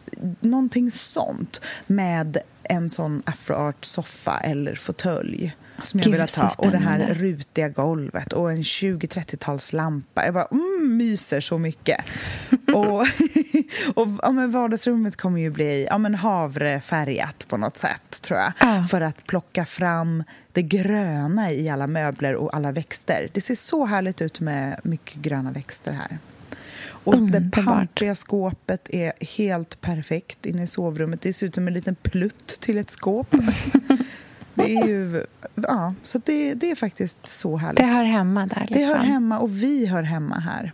någonting 0.41 0.91
sånt 0.91 1.61
med 1.87 2.39
en 2.63 2.91
sån 2.91 3.23
afroart-soffa 3.27 4.41
eller 4.41 4.75
fåtölj 4.75 5.57
som 5.83 6.01
jag 6.03 6.11
vill 6.11 6.21
ha. 6.21 6.55
Och 6.59 6.71
det 6.71 6.79
här 6.79 7.15
rutiga 7.15 7.69
golvet 7.69 8.33
och 8.33 8.51
en 8.51 8.63
20-30-talslampa. 8.63 10.25
Jag 10.25 10.35
bara 10.35 10.49
mm, 10.51 10.97
myser 10.97 11.41
så 11.41 11.59
mycket. 11.59 12.05
och 12.75 13.01
och 13.95 14.09
ja, 14.23 14.33
men 14.33 14.51
vardagsrummet 14.51 15.17
kommer 15.17 15.41
ju 15.41 15.51
bli 15.51 15.87
ja, 15.91 15.99
men 15.99 16.15
havrefärgat 16.15 17.47
på 17.49 17.57
något 17.57 17.77
sätt, 17.77 18.23
tror 18.23 18.39
jag. 18.39 18.53
Ah. 18.59 18.85
För 18.85 19.01
att 19.01 19.27
plocka 19.27 19.67
fram 19.67 20.25
det 20.53 20.63
gröna 20.63 21.53
i 21.53 21.69
alla 21.69 21.87
möbler 21.87 22.35
och 22.35 22.57
alla 22.57 22.73
växter. 22.73 23.29
Det 23.33 23.41
ser 23.41 23.55
så 23.55 23.85
härligt 23.85 24.23
ut 24.23 24.41
med 24.41 24.81
mycket 24.83 25.17
gröna 25.17 25.51
växter 25.51 25.93
här. 25.93 26.19
Och 27.07 27.15
det 27.15 27.19
Underbart. 27.39 27.65
pampiga 27.65 28.15
skåpet 28.15 28.89
är 28.91 29.13
helt 29.37 29.81
perfekt 29.81 30.47
inne 30.47 30.63
i 30.63 30.67
sovrummet. 30.67 31.21
Det 31.21 31.33
ser 31.33 31.47
ut 31.47 31.55
som 31.55 31.69
en 31.69 31.75
liten 31.75 31.95
plutt 31.95 32.47
till 32.61 32.79
ett 32.79 32.91
skåp. 32.91 33.29
det 34.55 34.75
är 34.77 34.87
ju... 34.87 35.25
Ja, 35.55 35.95
så 36.03 36.21
det, 36.25 36.55
det 36.55 36.71
är 36.71 36.75
faktiskt 36.75 37.27
så 37.27 37.57
härligt. 37.57 37.77
Det 37.77 37.83
hör 37.85 38.05
hemma 38.05 38.47
där. 38.47 38.61
Liksom. 38.61 38.77
Det 38.79 38.85
hör 38.85 38.99
hemma 39.05 39.39
och 39.39 39.63
vi 39.63 39.87
hör 39.87 40.03
hemma 40.03 40.39
här. 40.39 40.73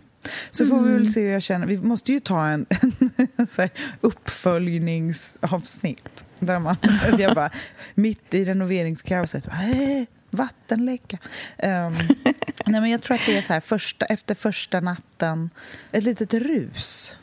Så 0.51 0.65
får 0.65 0.81
vi 0.81 0.93
väl 0.93 1.11
se 1.13 1.21
hur 1.21 1.29
jag 1.31 1.43
känner. 1.43 1.67
Vi 1.67 1.77
måste 1.77 2.11
ju 2.11 2.19
ta 2.19 2.47
en, 2.47 2.65
en 3.35 3.47
så 3.47 3.61
här 3.61 3.71
uppföljningsavsnitt. 4.01 6.23
Där 6.39 6.59
man, 6.59 6.75
jag 7.17 7.35
bara, 7.35 7.49
mitt 7.95 8.33
i 8.33 8.45
renoveringskaoset, 8.45 9.45
bara, 9.45 9.63
"Eh, 9.63 10.03
vattenläcka. 10.29 11.17
Um, 11.63 11.97
nej 12.65 12.81
men 12.81 12.89
jag 12.89 13.01
tror 13.01 13.15
att 13.15 13.25
det 13.25 13.37
är 13.37 13.41
så 13.41 13.53
här, 13.53 13.59
första, 13.59 14.05
efter 14.05 14.35
första 14.35 14.79
natten, 14.79 15.49
ett 15.91 16.03
litet 16.03 16.33
rus. 16.33 17.15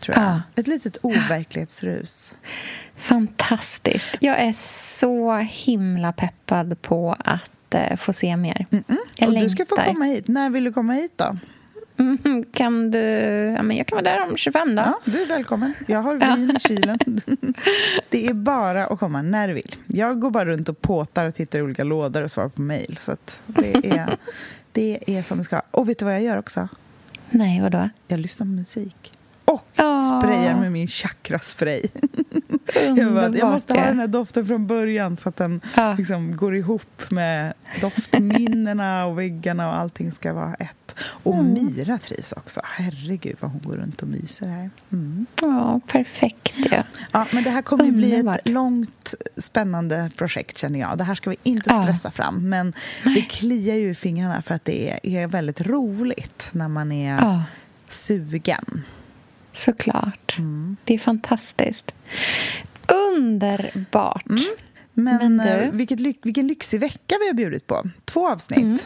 Tror 0.00 0.16
jag. 0.18 0.24
Ja. 0.26 0.42
Ett 0.56 0.66
litet 0.66 0.96
overklighetsrus. 1.02 2.34
Fantastiskt. 2.96 4.16
Jag 4.20 4.38
är 4.38 4.54
så 5.00 5.36
himla 5.36 6.12
peppad 6.12 6.82
på 6.82 7.16
att 7.18 7.74
eh, 7.74 7.96
få 7.96 8.12
se 8.12 8.36
mer. 8.36 8.66
Jag 9.18 9.28
och 9.28 9.34
du 9.34 9.48
ska 9.50 9.66
få 9.66 9.74
längtar. 9.76 9.92
komma 9.92 10.04
hit. 10.04 10.28
När 10.28 10.50
vill 10.50 10.64
du 10.64 10.72
komma 10.72 10.92
hit 10.92 11.12
då? 11.16 11.36
Mhm, 11.96 12.44
Kan 12.52 12.90
du... 12.90 12.98
Ja, 13.56 13.62
men 13.62 13.76
jag 13.76 13.86
kan 13.86 13.96
vara 13.96 14.02
där 14.16 14.20
om 14.30 14.36
25 14.36 14.74
dagar. 14.74 14.88
Ja, 15.04 15.12
du 15.12 15.22
är 15.22 15.26
välkommen. 15.26 15.74
Jag 15.86 15.98
har 15.98 16.16
vin 16.36 16.56
i 16.56 16.60
kylen. 16.60 16.98
Det 18.10 18.26
är 18.26 18.34
bara 18.34 18.86
att 18.86 18.98
komma 18.98 19.22
när 19.22 19.48
du 19.48 19.54
vill. 19.54 19.74
Jag 19.86 20.20
går 20.20 20.30
bara 20.30 20.44
runt 20.46 20.68
och 20.68 20.80
påtar 20.82 21.26
och 21.26 21.34
tittar 21.34 21.58
i 21.58 21.62
olika 21.62 21.84
lådor 21.84 22.22
och 22.22 22.30
svarar 22.30 22.48
på 22.48 22.62
mejl. 22.62 22.98
Det, 23.46 23.86
är, 23.90 24.16
det 24.74 24.98
är 25.06 25.22
som 25.22 25.38
det 25.38 25.44
ska. 25.44 25.62
Och 25.70 25.88
vet 25.88 25.98
du 25.98 26.04
vad 26.04 26.14
jag 26.14 26.22
gör 26.22 26.38
också? 26.38 26.68
Nej, 27.30 27.60
vadå? 27.60 27.88
Jag 28.08 28.20
lyssnar 28.20 28.46
på 28.46 28.50
musik. 28.52 29.12
Och 29.44 29.66
Åh. 29.78 30.18
sprayar 30.18 30.60
med 30.60 30.72
min 30.72 30.88
chakraspray. 30.88 31.82
Jag, 32.96 33.14
bara, 33.14 33.36
jag 33.36 33.50
måste 33.50 33.74
ha 33.74 33.86
den 33.86 33.98
här 34.00 34.06
doften 34.06 34.46
från 34.46 34.66
början 34.66 35.16
så 35.16 35.28
att 35.28 35.36
den 35.36 35.60
Ja. 35.76 35.94
liksom 35.98 36.36
går 36.36 36.56
ihop 36.56 37.10
med 37.10 37.52
doftminnena 37.80 39.06
och 39.06 39.18
väggarna 39.18 39.68
och 39.68 39.76
allting 39.76 40.12
ska 40.12 40.34
vara 40.34 40.54
ett. 40.54 40.83
Och 41.00 41.34
Mm. 41.34 41.52
Mira 41.76 41.98
trivs 41.98 42.32
också. 42.32 42.60
Herregud 42.64 43.36
vad 43.40 43.50
hon 43.50 43.60
går 43.64 43.76
runt 43.76 44.02
och 44.02 44.08
myser 44.08 44.46
här. 44.48 44.70
Mm. 44.92 45.26
Ja, 45.42 45.80
perfekt. 45.86 46.54
Ja. 46.70 46.82
Ja, 47.12 47.26
men 47.32 47.44
det 47.44 47.50
här 47.50 47.62
kommer 47.62 47.84
ju 47.84 47.92
bli 47.92 48.14
ett 48.14 48.48
långt, 48.48 49.14
spännande 49.36 50.10
projekt 50.16 50.58
känner 50.58 50.78
jag. 50.80 50.98
Det 50.98 51.04
här 51.04 51.14
ska 51.14 51.30
vi 51.30 51.36
inte 51.42 51.70
Ja. 51.70 51.82
stressa 51.82 52.10
fram. 52.10 52.48
Men 52.48 52.72
det 53.14 53.22
kliar 53.22 53.74
ju 53.74 53.90
i 53.90 53.94
fingrarna 53.94 54.42
för 54.42 54.54
att 54.54 54.64
det 54.64 54.98
är, 55.02 55.26
väldigt 55.26 55.60
roligt 55.60 56.48
när 56.52 56.68
man 56.68 56.92
är 56.92 57.16
ja, 57.16 57.42
sugen. 57.88 58.82
såklart. 59.56 60.34
Mm. 60.38 60.76
Det 60.84 60.94
är 60.94 60.98
fantastiskt. 60.98 61.94
Underbart. 63.16 64.24
Men, 64.92 65.16
Men 65.16 65.36
du- 65.36 65.52
eh, 65.52 65.70
vilket, 65.72 66.00
vilken 66.22 66.46
lyxig 66.46 66.80
vecka 66.80 67.14
vi 67.20 67.26
har 67.26 67.34
bjudit 67.34 67.66
på. 67.66 67.82
Två 68.04 68.28
avsnitt. 68.28 68.58
Mm. 68.58 68.78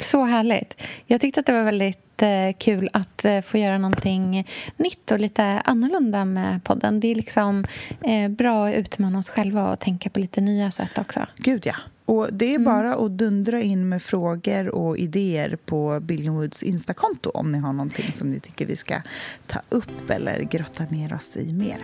Så 0.00 0.24
härligt. 0.24 0.82
Jag 1.06 1.20
tyckte 1.20 1.40
att 1.40 1.46
det 1.46 1.52
var 1.52 1.64
väldigt 1.64 2.22
eh, 2.22 2.28
kul 2.58 2.88
att 2.92 3.24
eh, 3.24 3.40
få 3.40 3.58
göra 3.58 3.78
någonting 3.78 4.48
nytt 4.76 5.10
och 5.10 5.20
lite 5.20 5.44
annorlunda 5.44 6.24
med 6.24 6.64
podden. 6.64 7.00
Det 7.00 7.08
är 7.10 7.14
liksom 7.14 7.64
eh, 8.00 8.28
bra 8.28 8.68
att 8.68 8.74
utmana 8.74 9.18
oss 9.18 9.28
själva 9.30 9.72
och 9.72 9.78
tänka 9.78 10.10
på 10.10 10.20
lite 10.20 10.40
nya 10.40 10.70
sätt 10.70 10.98
också. 10.98 11.26
Gud, 11.36 11.66
ja. 11.66 11.74
Och 12.04 12.28
det 12.32 12.44
är 12.44 12.54
Mm. 12.54 12.64
bara 12.64 12.94
att 12.94 13.10
dundra 13.10 13.62
in 13.62 13.88
med 13.88 14.02
frågor 14.02 14.68
och 14.68 14.98
idéer 14.98 15.56
på 15.64 16.00
Billingwoods 16.00 16.62
Instakonto 16.62 17.30
om 17.30 17.52
ni 17.52 17.58
har 17.58 17.72
någonting 17.72 18.12
som 18.12 18.30
ni 18.30 18.40
tycker 18.40 18.66
vi 18.66 18.76
ska 18.76 19.02
ta 19.46 19.60
upp 19.68 20.10
eller 20.10 20.40
grotta 20.42 20.84
ner 20.84 21.14
oss 21.14 21.36
i 21.36 21.52
mer. 21.52 21.78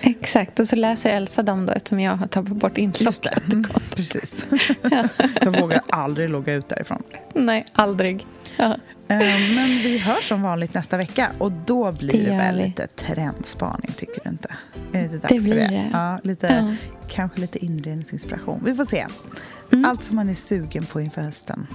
Exakt, 0.00 0.60
och 0.60 0.68
så 0.68 0.76
läser 0.76 1.10
Elsa 1.10 1.42
dem 1.42 1.66
då 1.66 1.72
eftersom 1.72 2.00
jag 2.00 2.12
har 2.16 2.26
tagit 2.26 2.48
bort 2.56 2.74
det, 2.74 2.82
mm, 3.52 3.64
precis. 3.96 4.46
Jag 5.42 5.60
vågar 5.60 5.80
aldrig 5.88 6.30
logga 6.30 6.52
ut 6.54 6.68
därifrån. 6.68 7.02
Nej, 7.34 7.64
aldrig. 7.72 8.26
Ja. 8.56 8.76
Eh, 9.08 9.18
Men 9.56 9.68
vi 9.82 9.98
hörs 9.98 10.28
som 10.28 10.42
vanligt 10.42 10.74
nästa 10.74 10.96
vecka 10.96 11.30
och 11.38 11.52
då 11.52 11.92
blir 11.92 12.12
Det 12.24 12.30
det, 12.30 12.36
väl 12.36 12.56
vi. 12.56 12.62
lite 12.64 12.86
trendspaning, 12.86 13.90
tycker 13.96 14.20
du 14.24 14.30
inte? 14.30 14.48
Är 14.92 14.98
det 14.98 15.04
inte 15.04 15.16
dags 15.16 15.28
Det 15.34 15.40
för 15.40 15.44
blir 15.50 15.54
det? 15.54 15.68
det. 15.68 15.90
Ja, 15.92 16.18
lite, 16.22 16.46
Ja. 16.46 16.74
Kanske 17.08 17.40
lite 17.40 17.58
inredningsinspiration. 17.64 18.62
Vi 18.64 18.74
får 18.74 18.84
se. 18.84 19.06
Mm. 19.72 19.84
Allt 19.84 20.02
som 20.02 20.16
man 20.16 20.28
är 20.28 20.34
sugen 20.34 20.86
på 20.86 21.00
inför 21.00 21.22
hösten. 21.22 21.66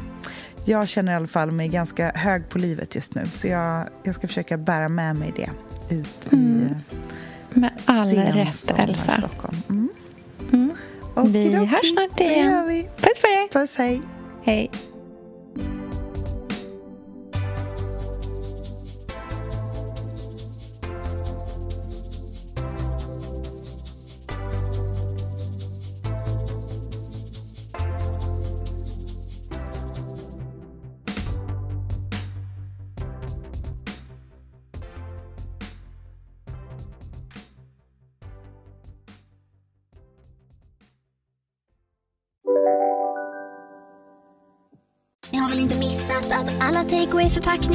Jag 0.66 0.88
känner 0.88 1.12
i 1.12 1.16
alla 1.16 1.28
fall 1.28 1.52
mig 1.52 1.68
ganska 1.68 2.12
hög 2.16 2.50
på 2.50 2.58
livet 2.58 2.96
just 2.96 3.16
nu 3.16 3.26
så 3.28 3.48
jag, 3.48 3.88
jag 4.04 4.16
ska 4.16 4.28
försöka 4.28 4.58
bära 4.58 4.90
med 4.90 5.16
mig 5.16 5.34
det 5.36 5.50
ut 5.96 6.28
i 6.32 6.36
Mm. 6.36 6.76
All 8.02 8.08
rätt, 8.10 8.74
Elsa. 8.78 9.30
Mm. 9.70 9.90
Mm. 10.54 10.74
Vi 11.26 11.56
hörs 11.56 11.92
snart 11.94 12.20
igen. 12.20 12.84
Puss 12.98 13.22
på 13.22 13.28
dig. 13.28 13.50
Puss, 13.52 13.78
hej. 13.78 14.02
Hej. 14.44 14.72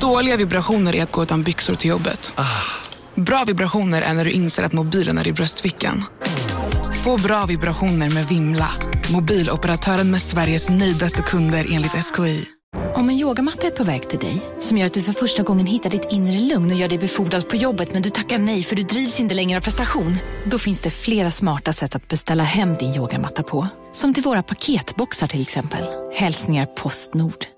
Dåliga 0.00 0.36
vibrationer 0.36 0.94
är 0.94 1.02
att 1.02 1.12
gå 1.12 1.22
utan 1.22 1.42
byxor 1.42 1.74
till 1.74 1.90
jobbet. 1.90 2.32
Bra 3.14 3.44
vibrationer 3.46 4.02
är 4.02 4.14
när 4.14 4.24
du 4.24 4.30
inser 4.30 4.62
att 4.62 4.72
mobilen 4.72 5.18
är 5.18 5.28
i 5.28 5.32
bröstfickan. 5.32 6.04
Få 7.04 7.18
bra 7.18 7.46
vibrationer 7.46 8.10
med 8.10 8.26
Vimla. 8.28 8.68
Mobiloperatören 9.12 10.10
med 10.10 10.22
Sveriges 10.22 10.68
nöjdaste 10.70 11.22
kunder 11.22 11.66
enligt 11.70 11.92
SKI. 11.92 12.44
Om 12.94 13.08
en 13.08 13.16
yogamatta 13.16 13.66
är 13.66 13.70
på 13.70 13.84
väg 13.84 14.08
till 14.08 14.18
dig, 14.18 14.42
som 14.58 14.78
gör 14.78 14.86
att 14.86 14.94
du 14.94 15.02
för 15.02 15.12
första 15.12 15.42
gången 15.42 15.66
hittar 15.66 15.90
ditt 15.90 16.06
inre 16.10 16.40
lugn 16.40 16.70
och 16.70 16.76
gör 16.76 16.88
dig 16.88 16.98
befordrad 16.98 17.48
på 17.48 17.56
jobbet 17.56 17.92
men 17.92 18.02
du 18.02 18.10
tackar 18.10 18.38
nej 18.38 18.62
för 18.62 18.76
du 18.76 18.82
drivs 18.82 19.20
inte 19.20 19.34
längre 19.34 19.58
av 19.58 19.62
prestation. 19.62 20.16
Då 20.44 20.58
finns 20.58 20.80
det 20.80 20.90
flera 20.90 21.30
smarta 21.30 21.72
sätt 21.72 21.96
att 21.96 22.08
beställa 22.08 22.42
hem 22.42 22.74
din 22.74 22.94
yogamatta 22.94 23.42
på. 23.42 23.68
Som 23.92 24.14
till 24.14 24.22
våra 24.22 24.42
paketboxar 24.42 25.26
till 25.26 25.40
exempel. 25.40 25.84
Hälsningar 26.14 26.66
Postnord. 26.66 27.55